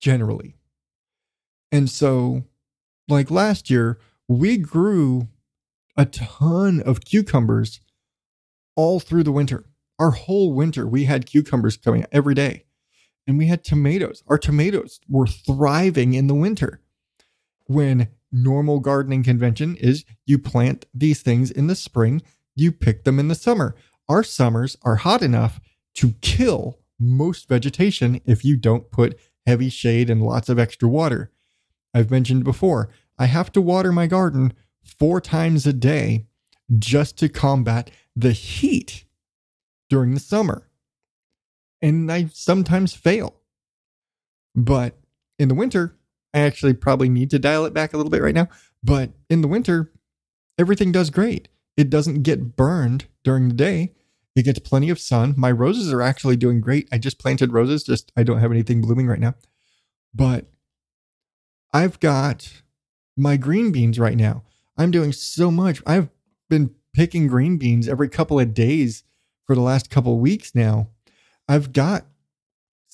[0.00, 0.56] generally.
[1.70, 2.44] And so
[3.08, 5.28] like last year, we grew
[5.96, 7.80] a ton of cucumbers
[8.76, 9.66] all through the winter.
[9.98, 12.64] Our whole winter, we had cucumbers coming every day.
[13.26, 14.22] And we had tomatoes.
[14.26, 16.80] Our tomatoes were thriving in the winter.
[17.66, 22.22] When normal gardening convention is you plant these things in the spring,
[22.56, 23.76] you pick them in the summer.
[24.08, 25.60] Our summers are hot enough
[25.96, 31.30] to kill most vegetation if you don't put heavy shade and lots of extra water.
[31.94, 34.52] I've mentioned before, I have to water my garden
[34.82, 36.26] four times a day
[36.78, 39.04] just to combat the heat
[39.88, 40.68] during the summer.
[41.82, 43.36] And I sometimes fail.
[44.54, 44.98] But
[45.38, 45.96] in the winter,
[46.34, 48.48] I actually probably need to dial it back a little bit right now.
[48.82, 49.92] But in the winter,
[50.58, 51.48] everything does great.
[51.76, 53.94] It doesn't get burned during the day.
[54.36, 55.34] It gets plenty of sun.
[55.36, 56.88] My roses are actually doing great.
[56.92, 59.34] I just planted roses, just I don't have anything blooming right now.
[60.14, 60.46] But
[61.72, 62.62] I've got
[63.16, 64.42] my green beans right now.
[64.76, 65.82] I'm doing so much.
[65.86, 66.10] I've
[66.48, 69.04] been picking green beans every couple of days
[69.46, 70.88] for the last couple of weeks now.
[71.48, 72.06] I've got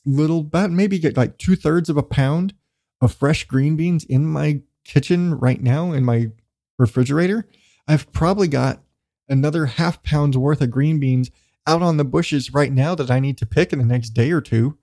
[0.04, 2.54] little, about maybe get like two thirds of a pound
[3.00, 6.30] of fresh green beans in my kitchen right now in my
[6.78, 7.46] refrigerator.
[7.88, 8.82] I've probably got
[9.28, 11.30] another half pound's worth of green beans
[11.66, 14.30] out on the bushes right now that I need to pick in the next day
[14.30, 14.78] or two.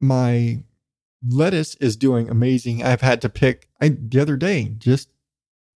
[0.00, 0.62] My
[1.26, 2.82] lettuce is doing amazing.
[2.82, 5.08] I've had to pick I, the other day, just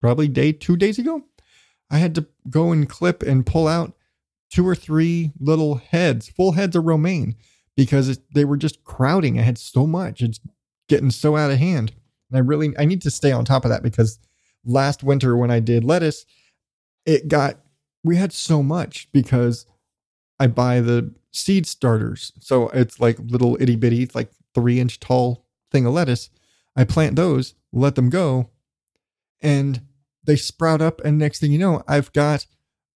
[0.02, 1.24] probably day two days ago.
[1.90, 3.94] I had to go and clip and pull out
[4.50, 7.36] two or three little heads, full heads of romaine,
[7.76, 9.40] because they were just crowding.
[9.40, 10.40] I had so much; it's
[10.88, 11.94] getting so out of hand.
[12.30, 14.20] And I really I need to stay on top of that because
[14.66, 16.26] last winter when I did lettuce,
[17.06, 17.60] it got
[18.04, 19.66] we had so much because
[20.40, 25.46] I buy the seed starters, so it's like little itty bitty, like three inch tall
[25.72, 26.30] thing of lettuce.
[26.76, 28.50] I plant those, let them go,
[29.42, 29.82] and
[30.28, 31.02] they sprout up.
[31.04, 32.46] And next thing you know, I've got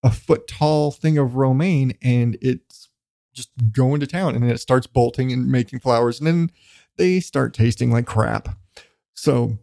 [0.03, 2.89] a foot tall thing of romaine and it's
[3.33, 4.35] just going to town.
[4.35, 6.19] And then it starts bolting and making flowers.
[6.19, 6.51] And then
[6.97, 8.49] they start tasting like crap.
[9.15, 9.57] So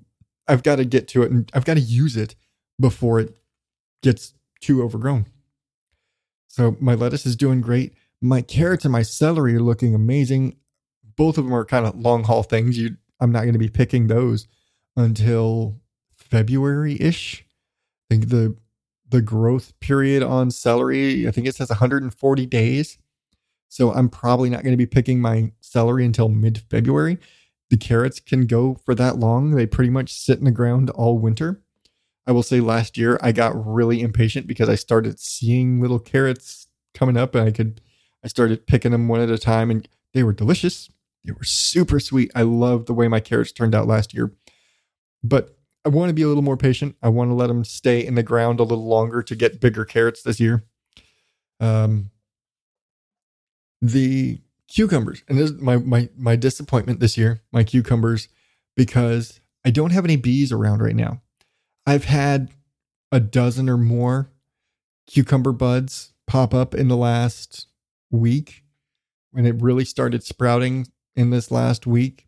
[0.49, 2.35] I've got to get to it and I've got to use it
[2.81, 3.37] before it
[4.03, 5.27] gets too overgrown.
[6.49, 7.93] So my lettuce is doing great.
[8.21, 10.57] My carrots and my celery are looking amazing.
[11.17, 12.79] Both of them are kind of long haul things.
[12.79, 14.49] You, I'm not going to be picking those
[14.97, 15.81] until
[16.17, 17.45] February ish.
[18.11, 18.57] I think the
[19.11, 22.99] the growth period on celery, I think it says 140 days.
[23.69, 27.19] So I'm probably not going to be picking my celery until mid February.
[27.71, 29.53] The carrots can go for that long.
[29.53, 31.63] They pretty much sit in the ground all winter.
[32.27, 36.67] I will say last year I got really impatient because I started seeing little carrots
[36.95, 37.81] coming up and I could
[38.25, 40.91] I started picking them one at a time and they were delicious.
[41.25, 42.31] They were super sweet.
[42.35, 44.33] I loved the way my carrots turned out last year.
[45.23, 46.97] But I want to be a little more patient.
[47.03, 49.85] I want to let them stay in the ground a little longer to get bigger
[49.85, 50.65] carrots this year.
[51.61, 52.11] Um,
[53.81, 58.29] the cucumbers, and this is my my my disappointment this year, my cucumbers,
[58.77, 61.23] because I don't have any bees around right now.
[61.87, 62.51] I've had
[63.11, 64.31] a dozen or more
[65.07, 67.67] cucumber buds pop up in the last
[68.11, 68.63] week
[69.31, 70.87] when it really started sprouting
[71.17, 72.27] in this last week.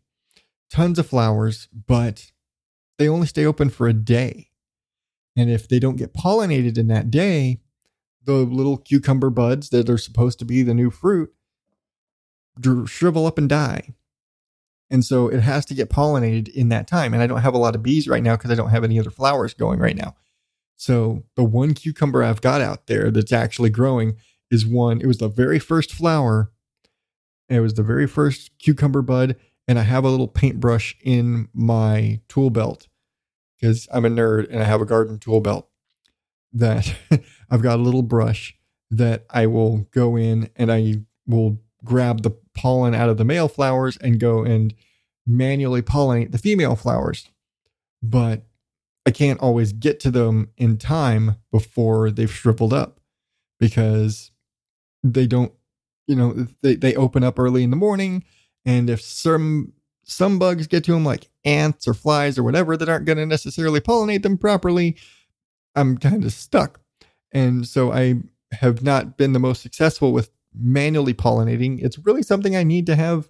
[0.71, 2.30] Tons of flowers, but
[3.01, 4.51] they only stay open for a day.
[5.35, 7.59] And if they don't get pollinated in that day,
[8.23, 11.33] the little cucumber buds that are supposed to be the new fruit
[12.85, 13.95] shrivel up and die.
[14.91, 17.15] And so it has to get pollinated in that time.
[17.15, 18.99] And I don't have a lot of bees right now because I don't have any
[18.99, 20.15] other flowers going right now.
[20.75, 24.17] So the one cucumber I've got out there that's actually growing
[24.51, 26.51] is one, it was the very first flower.
[27.49, 29.37] It was the very first cucumber bud
[29.67, 32.87] and I have a little paintbrush in my tool belt
[33.61, 35.69] because I'm a nerd and I have a garden tool belt
[36.53, 36.95] that
[37.49, 38.57] I've got a little brush
[38.89, 40.95] that I will go in and I
[41.27, 44.73] will grab the pollen out of the male flowers and go and
[45.25, 47.29] manually pollinate the female flowers.
[48.03, 48.43] But
[49.05, 52.99] I can't always get to them in time before they've shriveled up
[53.59, 54.31] because
[55.03, 55.53] they don't,
[56.07, 58.23] you know, they, they open up early in the morning.
[58.65, 62.89] And if some some bugs get to them, like ants or flies or whatever, that
[62.89, 64.97] aren't going to necessarily pollinate them properly,
[65.75, 66.81] I'm kind of stuck.
[67.31, 68.15] And so I
[68.51, 71.81] have not been the most successful with manually pollinating.
[71.81, 73.29] It's really something I need to have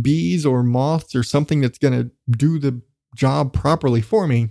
[0.00, 2.82] bees or moths or something that's going to do the
[3.16, 4.50] job properly for me.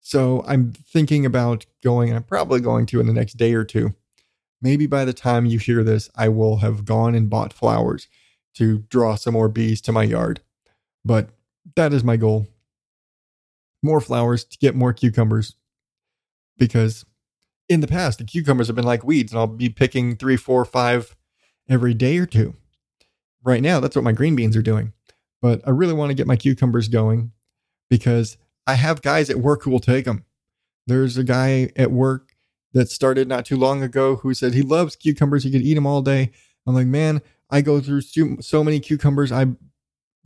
[0.00, 3.64] So I'm thinking about going, and I'm probably going to in the next day or
[3.64, 3.94] two.
[4.60, 8.08] Maybe by the time you hear this, I will have gone and bought flowers
[8.54, 10.40] to draw some more bees to my yard.
[11.04, 11.30] But
[11.76, 12.46] that is my goal.
[13.82, 15.54] More flowers to get more cucumbers.
[16.58, 17.04] Because
[17.68, 20.64] in the past, the cucumbers have been like weeds, and I'll be picking three, four,
[20.64, 21.16] five
[21.68, 22.54] every day or two.
[23.42, 24.92] Right now, that's what my green beans are doing.
[25.40, 27.32] But I really want to get my cucumbers going
[27.88, 28.36] because
[28.66, 30.24] I have guys at work who will take them.
[30.86, 32.34] There's a guy at work
[32.72, 35.44] that started not too long ago who said he loves cucumbers.
[35.44, 36.30] He could eat them all day.
[36.66, 39.32] I'm like, man, I go through so many cucumbers.
[39.32, 39.46] I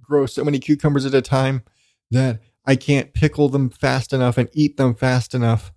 [0.04, 1.62] grow so many cucumbers at a time
[2.10, 5.72] that I can't pickle them fast enough and eat them fast enough.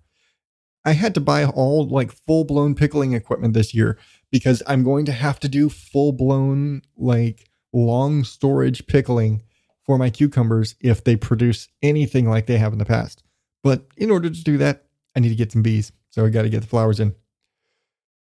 [0.84, 3.98] I had to buy all like full blown pickling equipment this year
[4.30, 9.42] because I'm going to have to do full blown like long storage pickling
[9.84, 13.22] for my cucumbers if they produce anything like they have in the past.
[13.62, 14.84] But in order to do that,
[15.16, 15.92] I need to get some bees.
[16.10, 17.14] So I got to get the flowers in.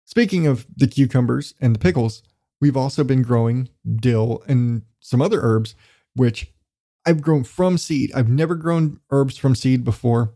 [0.06, 2.24] Speaking of the cucumbers and the pickles,
[2.62, 5.76] we've also been growing dill and some other herbs,
[6.16, 6.52] which
[7.06, 8.12] I've grown from seed.
[8.14, 10.34] I've never grown herbs from seed before.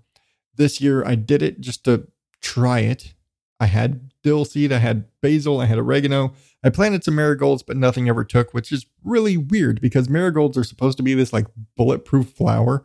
[0.55, 2.07] This year I did it just to
[2.41, 3.13] try it.
[3.59, 6.33] I had dill seed, I had basil, I had oregano.
[6.63, 10.63] I planted some marigolds, but nothing ever took, which is really weird because marigolds are
[10.63, 12.83] supposed to be this like bulletproof flower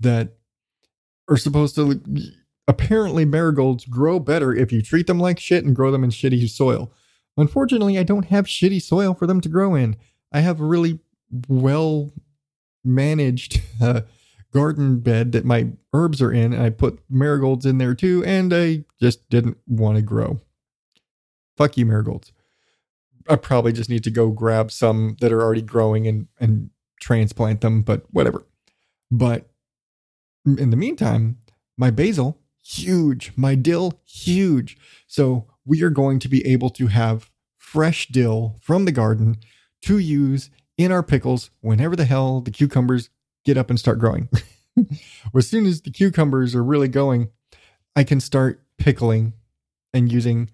[0.00, 0.36] that
[1.28, 2.00] are supposed to
[2.68, 6.48] apparently marigolds grow better if you treat them like shit and grow them in shitty
[6.48, 6.92] soil.
[7.36, 9.96] Unfortunately, I don't have shitty soil for them to grow in.
[10.32, 11.00] I have a really
[11.48, 12.12] well
[12.84, 14.02] managed uh,
[14.52, 16.52] garden bed that my herbs are in.
[16.52, 20.40] And I put marigolds in there too, and I just didn't want to grow.
[21.56, 22.32] Fuck you, marigolds.
[23.28, 26.70] I probably just need to go grab some that are already growing and, and
[27.00, 28.46] transplant them, but whatever.
[29.10, 29.50] But
[30.46, 31.38] in the meantime,
[31.76, 33.32] my basil, huge.
[33.36, 34.78] My dill, huge.
[35.06, 39.36] So we are going to be able to have fresh dill from the garden
[39.82, 43.10] to use in our pickles whenever the hell the cucumbers
[43.44, 44.28] get up and start growing.
[45.36, 47.30] as soon as the cucumbers are really going,
[47.94, 49.32] I can start pickling
[49.92, 50.50] and using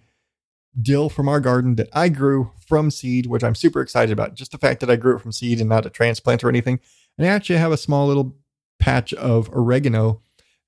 [0.81, 4.35] dill from our garden that I grew from seed, which I'm super excited about.
[4.35, 6.81] Just the fact that I grew it from seed and not a transplant or anything.
[7.19, 8.37] And I actually have a small little
[8.79, 10.23] patch of oregano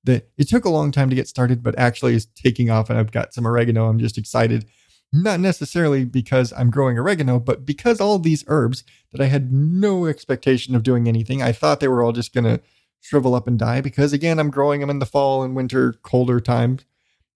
[0.05, 2.89] that it took a long time to get started, but actually is taking off.
[2.89, 3.87] And I've got some oregano.
[3.87, 4.65] I'm just excited
[5.11, 10.05] not necessarily because I'm growing oregano, but because all these herbs that I had no
[10.05, 12.61] expectation of doing anything, I thought they were all just going to
[12.99, 16.39] shrivel up and die because, again, I'm growing them in the fall and winter, colder
[16.39, 16.85] times.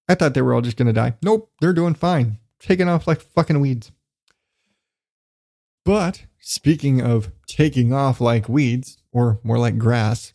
[0.08, 1.14] I thought they were all just going to die.
[1.22, 3.92] Nope, they're doing fine, taking off like fucking weeds.
[5.86, 10.34] But speaking of taking off like weeds, or more like grass,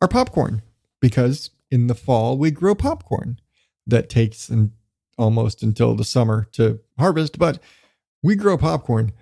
[0.00, 0.62] our popcorn,
[1.02, 3.38] because in the fall we grow popcorn
[3.86, 4.70] that takes and
[5.18, 7.58] almost until the summer to harvest, but
[8.22, 9.12] we grow popcorn.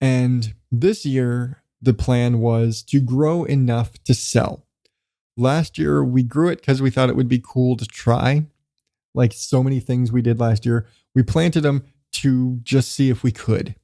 [0.00, 4.66] And this year, the plan was to grow enough to sell.
[5.36, 8.46] Last year, we grew it because we thought it would be cool to try.
[9.14, 13.22] Like so many things we did last year, we planted them to just see if
[13.22, 13.74] we could.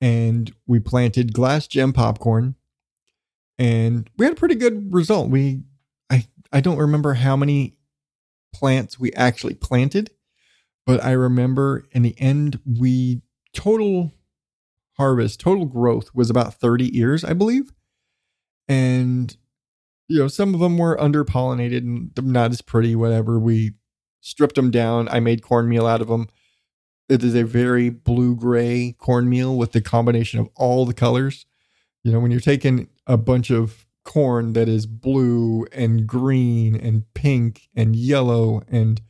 [0.00, 2.54] And we planted glass gem popcorn
[3.58, 5.30] and we had a pretty good result.
[5.30, 5.62] We
[6.52, 7.76] I don't remember how many
[8.52, 10.10] plants we actually planted,
[10.86, 13.22] but I remember in the end, we
[13.54, 14.12] total
[14.96, 17.72] harvest, total growth was about 30 ears, I believe.
[18.66, 19.34] And,
[20.08, 23.38] you know, some of them were under pollinated and not as pretty, whatever.
[23.38, 23.72] We
[24.20, 25.08] stripped them down.
[25.08, 26.28] I made cornmeal out of them.
[27.08, 31.46] It is a very blue gray cornmeal with the combination of all the colors.
[32.04, 37.04] You know, when you're taking a bunch of corn that is blue and green and
[37.12, 39.02] pink and yellow and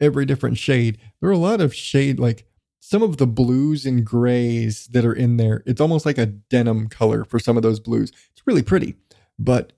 [0.00, 0.98] every different shade.
[1.20, 2.46] There are a lot of shade, like
[2.80, 5.62] some of the blues and grays that are in there.
[5.66, 8.12] It's almost like a denim color for some of those blues.
[8.32, 8.94] It's really pretty.
[9.38, 9.74] But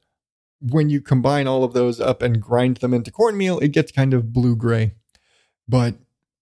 [0.60, 4.14] when you combine all of those up and grind them into cornmeal, it gets kind
[4.14, 4.92] of blue gray.
[5.66, 5.96] But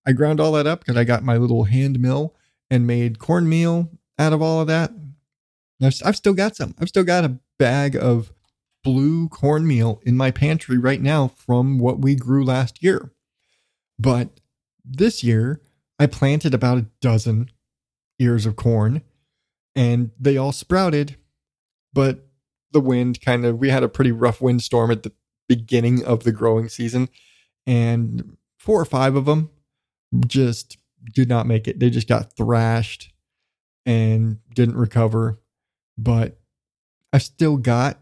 [0.07, 2.35] I ground all that up because I got my little hand mill
[2.71, 4.93] and made cornmeal out of all of that.
[5.83, 6.75] I've, still got some.
[6.79, 8.33] I've still got a bag of
[8.83, 13.13] blue cornmeal in my pantry right now from what we grew last year.
[13.99, 14.41] But
[14.85, 15.61] this year,
[15.99, 17.51] I planted about a dozen
[18.19, 19.03] ears of corn
[19.75, 21.17] and they all sprouted,
[21.93, 22.27] but
[22.73, 25.13] the wind kind of, we had a pretty rough windstorm at the
[25.49, 27.09] beginning of the growing season,
[27.67, 29.51] and four or five of them
[30.27, 30.77] just
[31.15, 31.79] did not make it.
[31.79, 33.13] They just got thrashed
[33.87, 35.41] and didn't recover.
[35.97, 36.41] But
[37.15, 38.01] I've still got,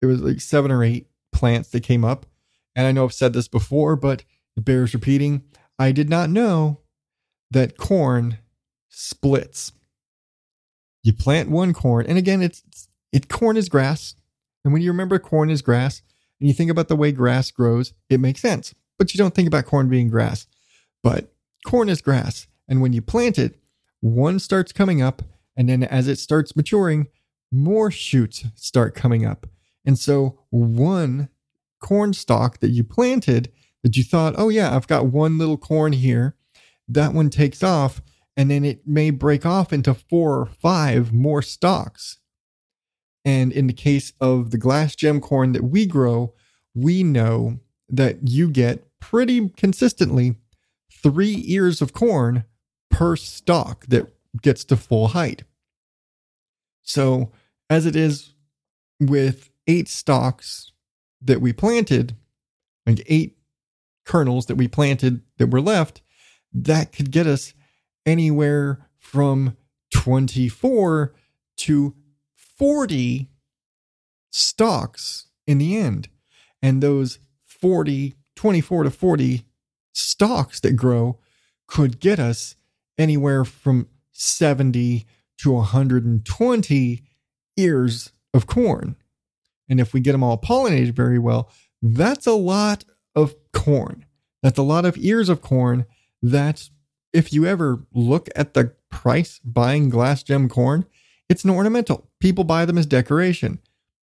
[0.00, 2.24] it was like seven or eight plants that came up.
[2.74, 4.24] And I know I've said this before, but
[4.56, 5.42] it bears repeating.
[5.78, 6.80] I did not know
[7.50, 8.38] that corn
[8.88, 9.72] splits.
[11.02, 12.62] You plant one corn, and again, it's
[13.12, 14.14] it corn is grass.
[14.64, 16.00] And when you remember corn is grass,
[16.40, 18.74] and you think about the way grass grows, it makes sense.
[18.98, 20.46] But you don't think about corn being grass.
[21.02, 21.32] But
[21.66, 23.58] corn is grass, and when you plant it,
[24.00, 25.22] one starts coming up,
[25.56, 27.08] and then as it starts maturing,
[27.52, 29.46] more shoots start coming up.
[29.84, 31.28] And so one
[31.80, 35.92] corn stalk that you planted that you thought, oh yeah, I've got one little corn
[35.92, 36.36] here,
[36.88, 38.02] that one takes off,
[38.36, 42.18] and then it may break off into four or five more stalks.
[43.24, 46.34] And in the case of the glass gem corn that we grow,
[46.74, 50.36] we know that you get pretty consistently
[51.02, 52.44] three ears of corn
[52.90, 54.06] per stalk that
[54.42, 55.44] gets to full height.
[56.82, 57.32] So,
[57.70, 58.34] as it is
[58.98, 60.72] with eight stalks
[61.22, 62.16] that we planted,
[62.84, 63.38] like eight
[64.04, 66.02] kernels that we planted that were left,
[66.52, 67.54] that could get us
[68.04, 69.56] anywhere from
[69.94, 71.14] 24
[71.56, 71.94] to
[72.58, 73.30] 40
[74.30, 76.08] stalks in the end.
[76.60, 79.44] And those 40, 24 to 40
[79.92, 81.18] stalks that grow
[81.66, 82.56] could get us
[82.98, 85.06] anywhere from 70
[85.38, 87.02] to 120
[87.60, 88.96] ears of corn.
[89.68, 91.50] And if we get them all pollinated very well,
[91.82, 92.84] that's a lot
[93.14, 94.04] of corn.
[94.42, 95.86] That's a lot of ears of corn
[96.22, 96.68] that
[97.12, 100.86] if you ever look at the price buying glass gem corn,
[101.28, 102.10] it's an ornamental.
[102.18, 103.60] People buy them as decoration.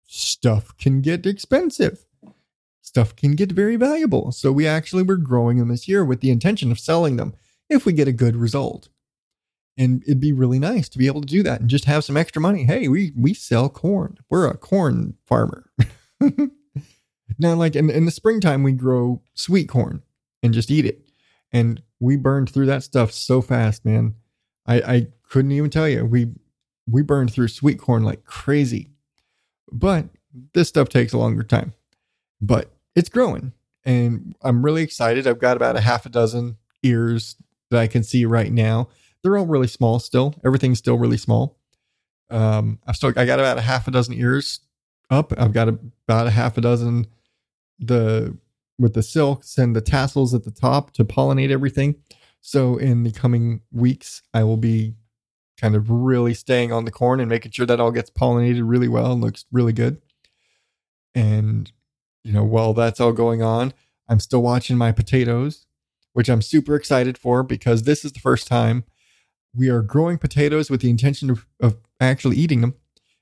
[0.05, 2.05] Stuff can get expensive.
[2.81, 4.31] Stuff can get very valuable.
[4.31, 7.33] So we actually were growing them this year with the intention of selling them
[7.69, 8.89] if we get a good result.
[9.77, 12.15] And it'd be really nice to be able to do that and just have some
[12.15, 12.63] extra money.
[12.63, 14.17] Hey, we we sell corn.
[14.29, 15.69] We're a corn farmer.
[17.39, 20.01] now, like in, in the springtime, we grow sweet corn
[20.41, 21.01] and just eat it.
[21.51, 24.15] And we burned through that stuff so fast, man.
[24.65, 26.05] I, I couldn't even tell you.
[26.05, 26.31] We
[26.87, 28.91] we burned through sweet corn like crazy.
[29.71, 30.05] But
[30.53, 31.73] this stuff takes a longer time.
[32.41, 33.53] But it's growing.
[33.83, 35.27] And I'm really excited.
[35.27, 37.35] I've got about a half a dozen ears
[37.69, 38.87] that I can see right now.
[39.25, 40.35] They're all really small still.
[40.45, 41.57] Everything's still really small.
[42.29, 44.59] Um, I've still I got about a half a dozen ears
[45.09, 45.33] up.
[45.35, 47.07] I've got about a half a dozen
[47.79, 48.37] the
[48.77, 51.95] with the silks and the tassels at the top to pollinate everything.
[52.41, 54.93] So in the coming weeks, I will be
[55.59, 58.87] kind of really staying on the corn and making sure that all gets pollinated really
[58.87, 59.99] well and looks really good.
[61.15, 61.71] And
[62.23, 63.73] you know, while that's all going on,
[64.07, 65.65] I'm still watching my potatoes,
[66.13, 68.83] which I'm super excited for because this is the first time
[69.55, 72.75] we are growing potatoes with the intention of, of actually eating them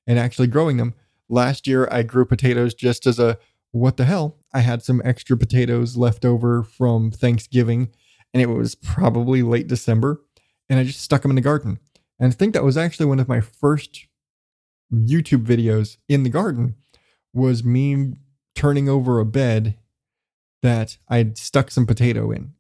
[0.08, 0.94] and actually growing them.
[1.30, 3.38] Last year, I grew potatoes just as a
[3.72, 4.38] what the hell?
[4.54, 7.90] I had some extra potatoes left over from Thanksgiving,
[8.32, 10.22] and it was probably late December,
[10.70, 11.80] and I just stuck them in the garden.
[12.20, 14.06] And I think that was actually one of my first
[14.94, 16.76] YouTube videos in the garden
[17.34, 18.14] was me
[18.56, 19.78] turning over a bed
[20.62, 22.54] that I'd stuck some potato in.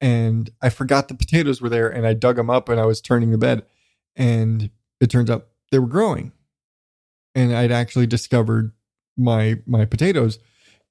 [0.00, 3.00] And I forgot the potatoes were there and I dug them up and I was
[3.00, 3.64] turning the bed
[4.16, 4.70] and
[5.00, 6.32] it turns out they were growing.
[7.34, 8.72] And I'd actually discovered
[9.16, 10.38] my my potatoes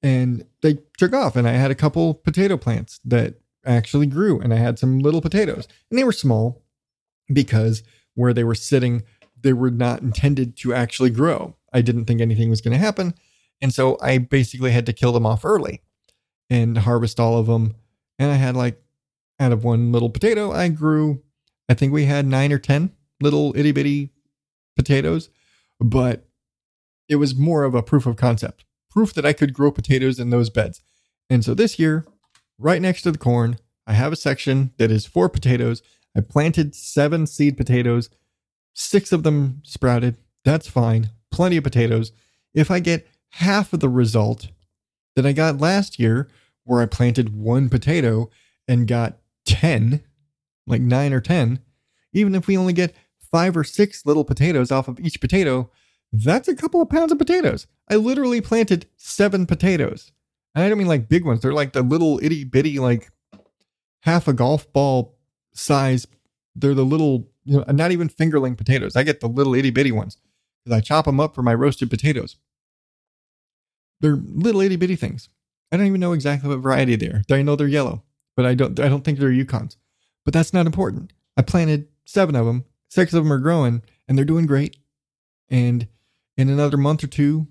[0.01, 3.35] and they took off and I had a couple potato plants that
[3.65, 6.63] actually grew and I had some little potatoes and they were small
[7.31, 7.83] because
[8.15, 9.03] where they were sitting
[9.41, 11.55] they were not intended to actually grow.
[11.71, 13.13] I didn't think anything was going to happen
[13.61, 15.81] and so I basically had to kill them off early
[16.49, 17.75] and harvest all of them
[18.17, 18.81] and I had like
[19.39, 21.21] out of one little potato I grew
[21.67, 24.11] I think we had 9 or 10 little itty bitty
[24.75, 25.29] potatoes
[25.79, 26.25] but
[27.09, 30.29] it was more of a proof of concept, proof that I could grow potatoes in
[30.29, 30.81] those beds.
[31.29, 32.05] And so this year,
[32.57, 35.81] right next to the corn, I have a section that is for potatoes.
[36.15, 38.09] I planted seven seed potatoes,
[38.73, 40.17] six of them sprouted.
[40.45, 41.09] That's fine.
[41.31, 42.11] Plenty of potatoes.
[42.53, 44.49] If I get half of the result
[45.15, 46.29] that I got last year,
[46.63, 48.29] where I planted one potato
[48.67, 49.17] and got
[49.49, 50.03] 10,
[50.67, 51.59] like nine or 10.
[52.13, 52.95] Even if we only get
[53.31, 55.69] five or six little potatoes off of each potato,
[56.11, 57.67] that's a couple of pounds of potatoes.
[57.89, 60.11] I literally planted seven potatoes.
[60.55, 61.41] And I don't mean like big ones.
[61.41, 63.11] They're like the little itty bitty, like
[64.01, 65.17] half a golf ball
[65.53, 66.07] size.
[66.55, 68.95] They're the little, you know, not even fingerling potatoes.
[68.95, 70.17] I get the little itty bitty ones
[70.63, 72.37] because I chop them up for my roasted potatoes.
[74.01, 75.29] They're little itty bitty things.
[75.71, 77.21] I don't even know exactly what variety they are.
[77.29, 78.03] I know they're yellow,
[78.39, 78.79] but I don't.
[78.79, 79.75] I don't think they're Yukons.
[80.23, 81.11] But that's not important.
[81.35, 82.63] I planted seven of them.
[82.87, 84.77] Six of them are growing, and they're doing great.
[85.49, 85.89] And
[86.37, 87.49] in another month or two,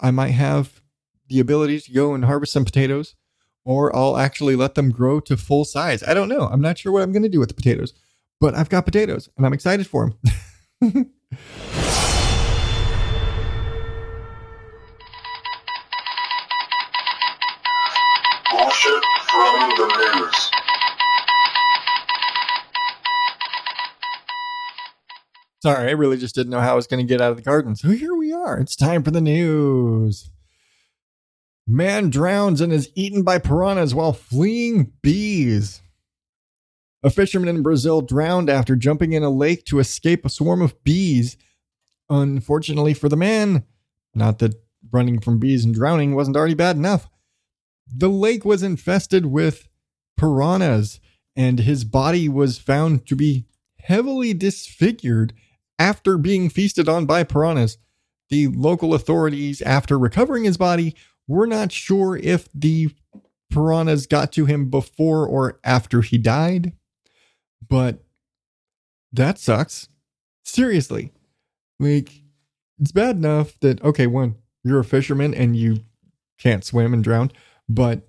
[0.00, 0.80] I might have
[1.28, 3.16] the ability to go and harvest some potatoes,
[3.66, 6.02] or I'll actually let them grow to full size.
[6.02, 6.48] I don't know.
[6.50, 7.92] I'm not sure what I'm going to do with the potatoes,
[8.40, 10.14] but I've got potatoes, and I'm excited for
[10.80, 11.10] them.
[25.64, 27.42] Sorry, I really just didn't know how I was going to get out of the
[27.42, 27.74] garden.
[27.74, 28.58] So here we are.
[28.58, 30.30] It's time for the news.
[31.66, 35.80] Man drowns and is eaten by piranhas while fleeing bees.
[37.02, 40.84] A fisherman in Brazil drowned after jumping in a lake to escape a swarm of
[40.84, 41.38] bees.
[42.10, 43.64] Unfortunately for the man,
[44.14, 44.62] not that
[44.92, 47.08] running from bees and drowning wasn't already bad enough.
[47.90, 49.66] The lake was infested with
[50.18, 51.00] piranhas,
[51.34, 53.46] and his body was found to be
[53.78, 55.32] heavily disfigured
[55.78, 57.78] after being feasted on by piranhas.
[58.30, 60.94] The local authorities, after recovering his body,
[61.28, 62.90] were not sure if the
[63.50, 66.72] piranhas got to him before or after he died.
[67.68, 68.04] But
[69.12, 69.88] that sucks.
[70.44, 71.12] Seriously.
[71.78, 72.10] Like,
[72.78, 75.84] it's bad enough that, okay, one, you're a fisherman and you
[76.38, 77.30] can't swim and drown.
[77.68, 78.08] But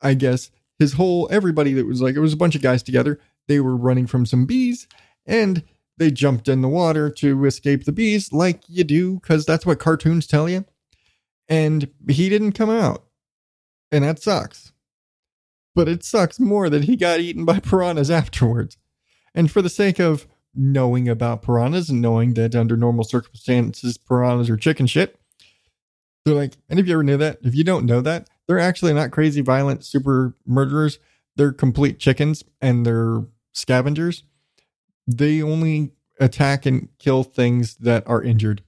[0.00, 3.18] I guess his whole, everybody that was like, it was a bunch of guys together.
[3.48, 4.86] They were running from some bees
[5.26, 5.64] and
[6.02, 9.78] they jumped in the water to escape the bees, like you do, because that's what
[9.78, 10.64] cartoons tell you.
[11.48, 13.04] And he didn't come out.
[13.92, 14.72] And that sucks.
[15.76, 18.76] But it sucks more that he got eaten by piranhas afterwards.
[19.32, 24.50] And for the sake of knowing about piranhas and knowing that under normal circumstances, piranhas
[24.50, 25.20] are chicken shit,
[26.24, 28.92] they're like, and if you ever knew that, if you don't know that, they're actually
[28.92, 30.98] not crazy, violent, super murderers.
[31.36, 33.22] They're complete chickens and they're
[33.52, 34.24] scavengers.
[35.06, 38.62] They only attack and kill things that are injured.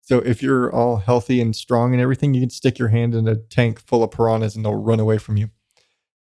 [0.00, 3.28] So if you're all healthy and strong and everything, you can stick your hand in
[3.28, 5.50] a tank full of piranhas and they'll run away from you.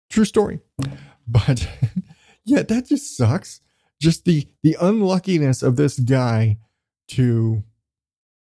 [0.10, 0.60] True story.
[1.30, 1.68] But
[2.46, 3.60] yeah, that just sucks.
[4.00, 6.58] Just the the unluckiness of this guy
[7.10, 7.64] to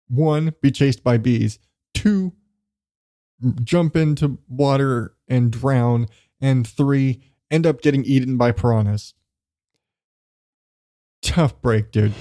[0.08, 1.58] one be chased by bees,
[1.94, 2.32] two
[3.64, 6.06] jump into water and drown,
[6.40, 9.14] and three end up getting eaten by piranhas.
[11.26, 12.14] Tough break, dude.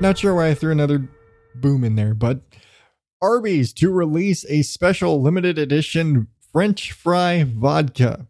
[0.00, 1.08] Not sure why I threw another
[1.56, 2.42] boom in there, but
[3.20, 8.28] Arby's to release a special limited edition French fry vodka.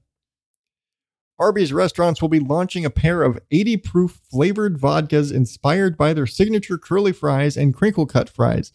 [1.39, 6.27] Arby's restaurants will be launching a pair of 80 proof flavored vodkas inspired by their
[6.27, 8.73] signature curly fries and crinkle cut fries.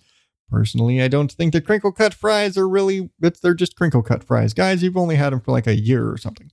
[0.52, 4.54] Personally, I don't think the crinkle cut fries are really, they're just crinkle cut fries.
[4.54, 6.52] Guys, you've only had them for like a year or something.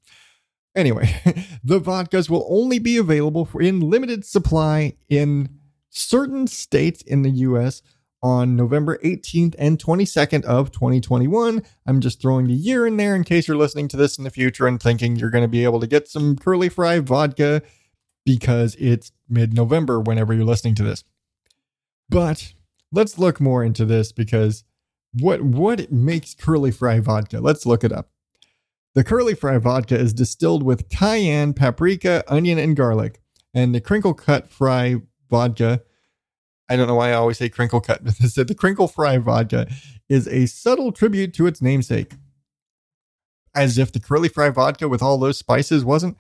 [0.77, 1.07] Anyway,
[1.64, 5.49] the vodkas will only be available in limited supply in
[5.89, 7.83] certain states in the US
[8.22, 11.62] on November 18th and 22nd of 2021.
[11.87, 14.31] I'm just throwing the year in there in case you're listening to this in the
[14.31, 17.62] future and thinking you're going to be able to get some curly fry vodka
[18.24, 21.05] because it's mid-November whenever you're listening to this.
[22.09, 22.53] But
[22.93, 24.64] let's look more into this because
[25.12, 27.41] what what makes curly fry vodka?
[27.41, 28.11] Let's look it up.
[28.97, 33.20] The curly fry vodka is distilled with cayenne, paprika, onion, and garlic.
[33.53, 35.82] And the crinkle cut fry vodka,
[36.70, 39.68] I don't know why I always say crinkle cut, but the crinkle fry vodka
[40.09, 42.14] is a subtle tribute to its namesake.
[43.55, 46.16] As if the curly fry vodka with all those spices wasn't.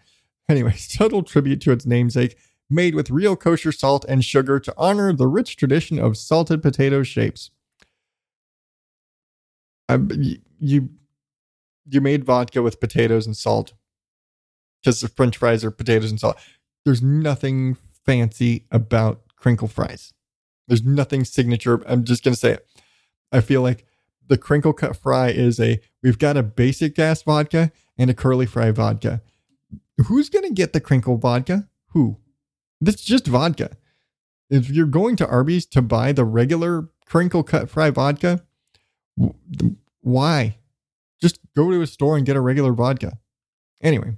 [0.46, 2.36] Anyway, subtle tribute to its namesake,
[2.68, 7.02] made with real kosher salt and sugar to honor the rich tradition of salted potato
[7.02, 7.50] shapes.
[9.88, 10.10] Um,
[10.58, 10.90] you
[11.88, 13.72] you made vodka with potatoes and salt
[14.82, 16.36] because the French fries are potatoes and salt.
[16.84, 20.12] There's nothing fancy about crinkle fries.
[20.68, 21.82] There's nothing signature.
[21.86, 22.66] I'm just gonna say it.
[23.32, 23.84] I feel like
[24.28, 28.46] the crinkle cut fry is a we've got a basic gas vodka and a curly
[28.46, 29.22] fry vodka.
[30.06, 31.68] Who's gonna get the crinkle vodka?
[31.90, 32.18] Who?
[32.80, 33.76] That's just vodka.
[34.50, 38.42] If you're going to Arby's to buy the regular crinkle cut fry vodka.
[40.00, 40.58] Why?
[41.56, 43.18] Go to a store and get a regular vodka.
[43.82, 44.16] Anyway,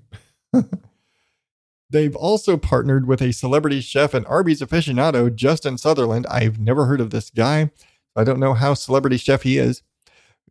[1.91, 6.26] they've also partnered with a celebrity chef and Arby's aficionado, Justin Sutherland.
[6.28, 7.70] I've never heard of this guy.
[8.16, 9.82] I don't know how celebrity chef he is.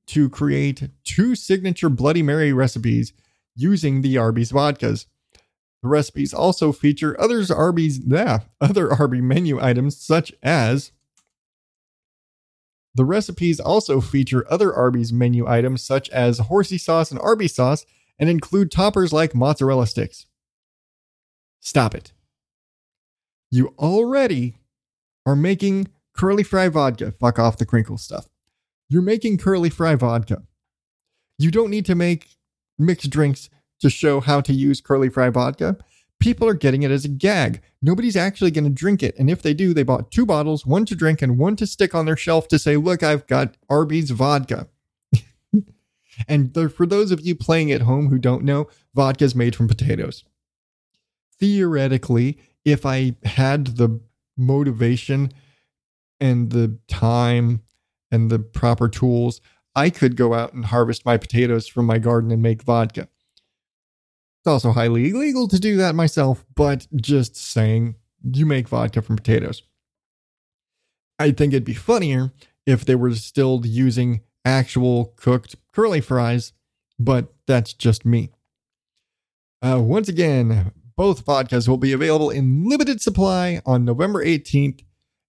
[0.08, 3.12] To create two signature Bloody Mary recipes
[3.58, 5.06] using the Arby's vodkas.
[5.84, 10.94] The recipes also feature others Arby's yeah, other Arby menu items such as
[12.98, 17.86] the recipes also feature other Arby's menu items such as horsey sauce and Arby's sauce
[18.18, 20.26] and include toppers like mozzarella sticks.
[21.60, 22.12] Stop it.
[23.52, 24.56] You already
[25.28, 27.12] are making curly fry vodka.
[27.12, 28.28] Fuck off the crinkle stuff.
[28.90, 30.42] You're making curly fry vodka.
[31.38, 32.30] You don't need to make
[32.80, 35.78] mixed drinks to show how to use curly fry vodka.
[36.20, 37.62] People are getting it as a gag.
[37.82, 39.16] Nobody's actually going to drink it.
[39.18, 41.94] And if they do, they bought two bottles, one to drink and one to stick
[41.94, 44.68] on their shelf to say, look, I've got Arby's vodka.
[46.28, 49.68] and for those of you playing at home who don't know, vodka is made from
[49.68, 50.24] potatoes.
[51.40, 54.00] Theoretically, if I had the
[54.36, 55.32] motivation
[56.20, 57.62] and the time
[58.12, 59.40] and the proper tools,
[59.76, 63.08] I could go out and harvest my potatoes from my garden and make vodka.
[64.48, 69.18] It's also highly illegal to do that myself, but just saying, you make vodka from
[69.18, 69.62] potatoes.
[71.20, 72.32] I think it'd be funnier
[72.66, 76.54] if they were still using actual cooked curly fries,
[76.98, 78.32] but that's just me.
[79.62, 84.80] Uh, once again, both vodkas will be available in limited supply on November 18th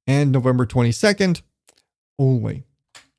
[0.07, 1.43] and November 22nd
[2.21, 2.63] only.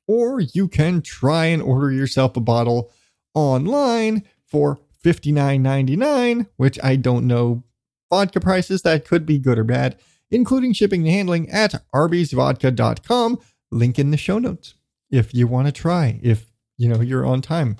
[0.08, 2.90] Or you can try and order yourself a bottle
[3.34, 7.64] online for $59.99, which I don't know
[8.10, 9.96] vodka prices that could be good or bad,
[10.30, 13.38] including shipping and handling at arbysvodka.com.
[13.70, 14.74] Link in the show notes
[15.10, 17.76] if you want to try, if you know you're on time.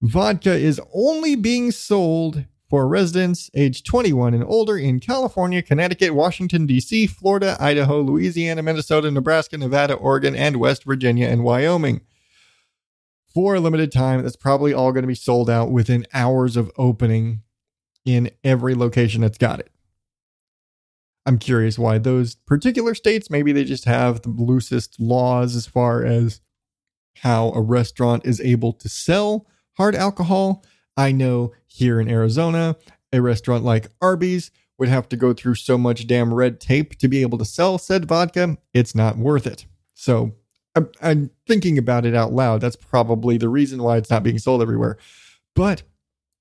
[0.00, 6.64] Vodka is only being sold for residents age 21 and older in California, Connecticut, Washington,
[6.64, 12.00] D.C., Florida, Idaho, Louisiana, Minnesota, Nebraska, Nevada, Oregon, and West Virginia and Wyoming
[13.32, 14.22] for a limited time.
[14.22, 17.42] That's probably all going to be sold out within hours of opening
[18.04, 19.70] in every location that's got it.
[21.24, 26.04] I'm curious why those particular states, maybe they just have the loosest laws as far
[26.04, 26.40] as
[27.18, 30.64] how a restaurant is able to sell hard alcohol.
[30.96, 32.76] I know here in Arizona,
[33.12, 37.06] a restaurant like Arby's would have to go through so much damn red tape to
[37.06, 39.66] be able to sell said vodka, it's not worth it.
[39.94, 40.34] So
[40.74, 42.60] I'm, I'm thinking about it out loud.
[42.60, 44.96] That's probably the reason why it's not being sold everywhere.
[45.54, 45.82] But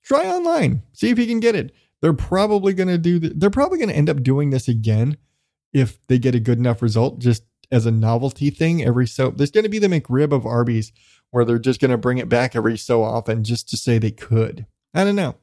[0.03, 1.73] try online, see if you can get it.
[2.01, 3.19] They're probably going to do.
[3.19, 5.17] The, they're probably going to end up doing this again
[5.73, 8.83] if they get a good enough result, just as a novelty thing.
[8.83, 10.91] Every so there's going to be the McRib of Arby's,
[11.29, 14.11] where they're just going to bring it back every so often just to say they
[14.11, 14.65] could.
[14.93, 15.35] I don't know,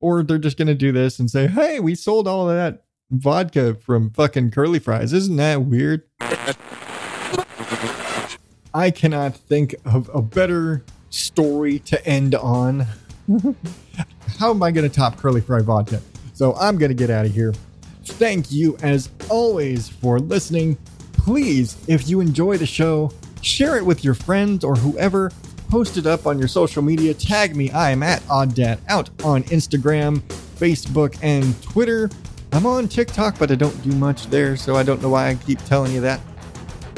[0.00, 2.84] or they're just going to do this and say, "Hey, we sold all of that
[3.10, 5.12] vodka from fucking curly fries.
[5.12, 6.02] Isn't that weird?"
[8.76, 12.80] I cannot think of a better story to end on.
[14.38, 16.02] How am I going to top Curly Fry Vodka?
[16.34, 17.54] So I'm going to get out of here.
[18.04, 20.76] Thank you, as always, for listening.
[21.14, 23.10] Please, if you enjoy the show,
[23.40, 25.32] share it with your friends or whoever.
[25.70, 27.14] Post it up on your social media.
[27.14, 27.70] Tag me.
[27.70, 30.18] I am at OddDad out on Instagram,
[30.58, 32.10] Facebook, and Twitter.
[32.52, 35.34] I'm on TikTok, but I don't do much there, so I don't know why I
[35.36, 36.20] keep telling you that.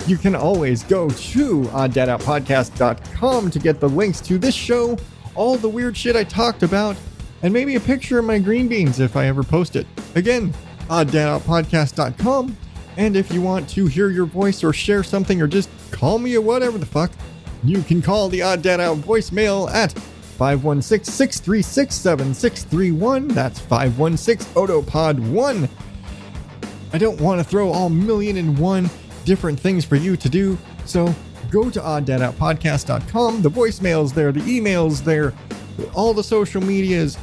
[0.09, 4.97] You can always go to uh, oddadoutpodcast.com to get the links to this show,
[5.35, 6.97] all the weird shit I talked about,
[7.43, 9.87] and maybe a picture of my green beans if I ever post it.
[10.15, 10.55] Again,
[10.89, 12.57] uh, oddadoutpodcast.com.
[12.97, 16.35] And if you want to hear your voice or share something or just call me
[16.35, 17.13] or whatever the fuck,
[17.63, 23.29] you can call the uh, Odd Dad Out voicemail at 516 636 7631.
[23.29, 25.69] That's 516 Otopod 1.
[26.95, 28.89] I don't want to throw all million and one
[29.29, 30.57] different things for you to do.
[30.87, 31.15] So
[31.51, 33.43] go to oddadoutpodcast.com.
[33.43, 35.35] The voicemails there, the emails there,
[35.95, 37.19] all the social medias,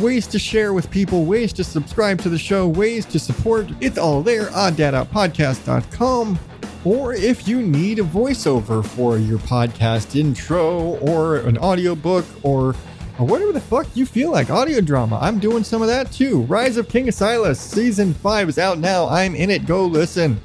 [0.00, 3.68] ways to share with people, ways to subscribe to the show, ways to support.
[3.80, 6.38] It's all there, oddadoutpodcast.com.
[6.84, 12.74] Or if you need a voiceover for your podcast intro or an audiobook or
[13.18, 14.48] or whatever the fuck you feel like.
[14.48, 15.18] Audio drama.
[15.20, 16.40] I'm doing some of that too.
[16.44, 19.06] Rise of King Asilas season 5 is out now.
[19.06, 19.66] I'm in it.
[19.66, 20.40] Go listen.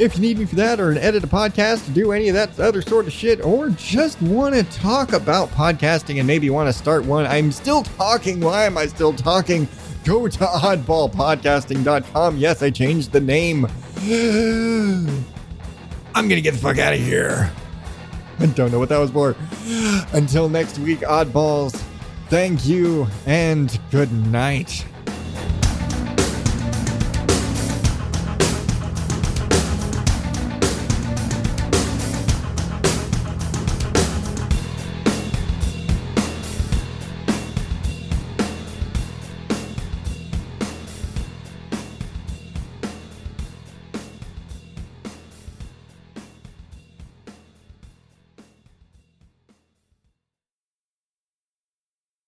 [0.00, 2.34] If you need me for that or an edit a podcast to do any of
[2.34, 6.68] that other sort of shit, or just want to talk about podcasting and maybe want
[6.68, 8.40] to start one, I'm still talking.
[8.40, 9.68] Why am I still talking?
[10.04, 12.38] Go to oddballpodcasting.com.
[12.38, 13.66] Yes, I changed the name.
[16.14, 17.52] I'm gonna get the fuck out of here.
[18.38, 19.36] I don't know what that was for.
[20.14, 21.74] Until next week, oddballs,
[22.30, 24.86] thank you and good night.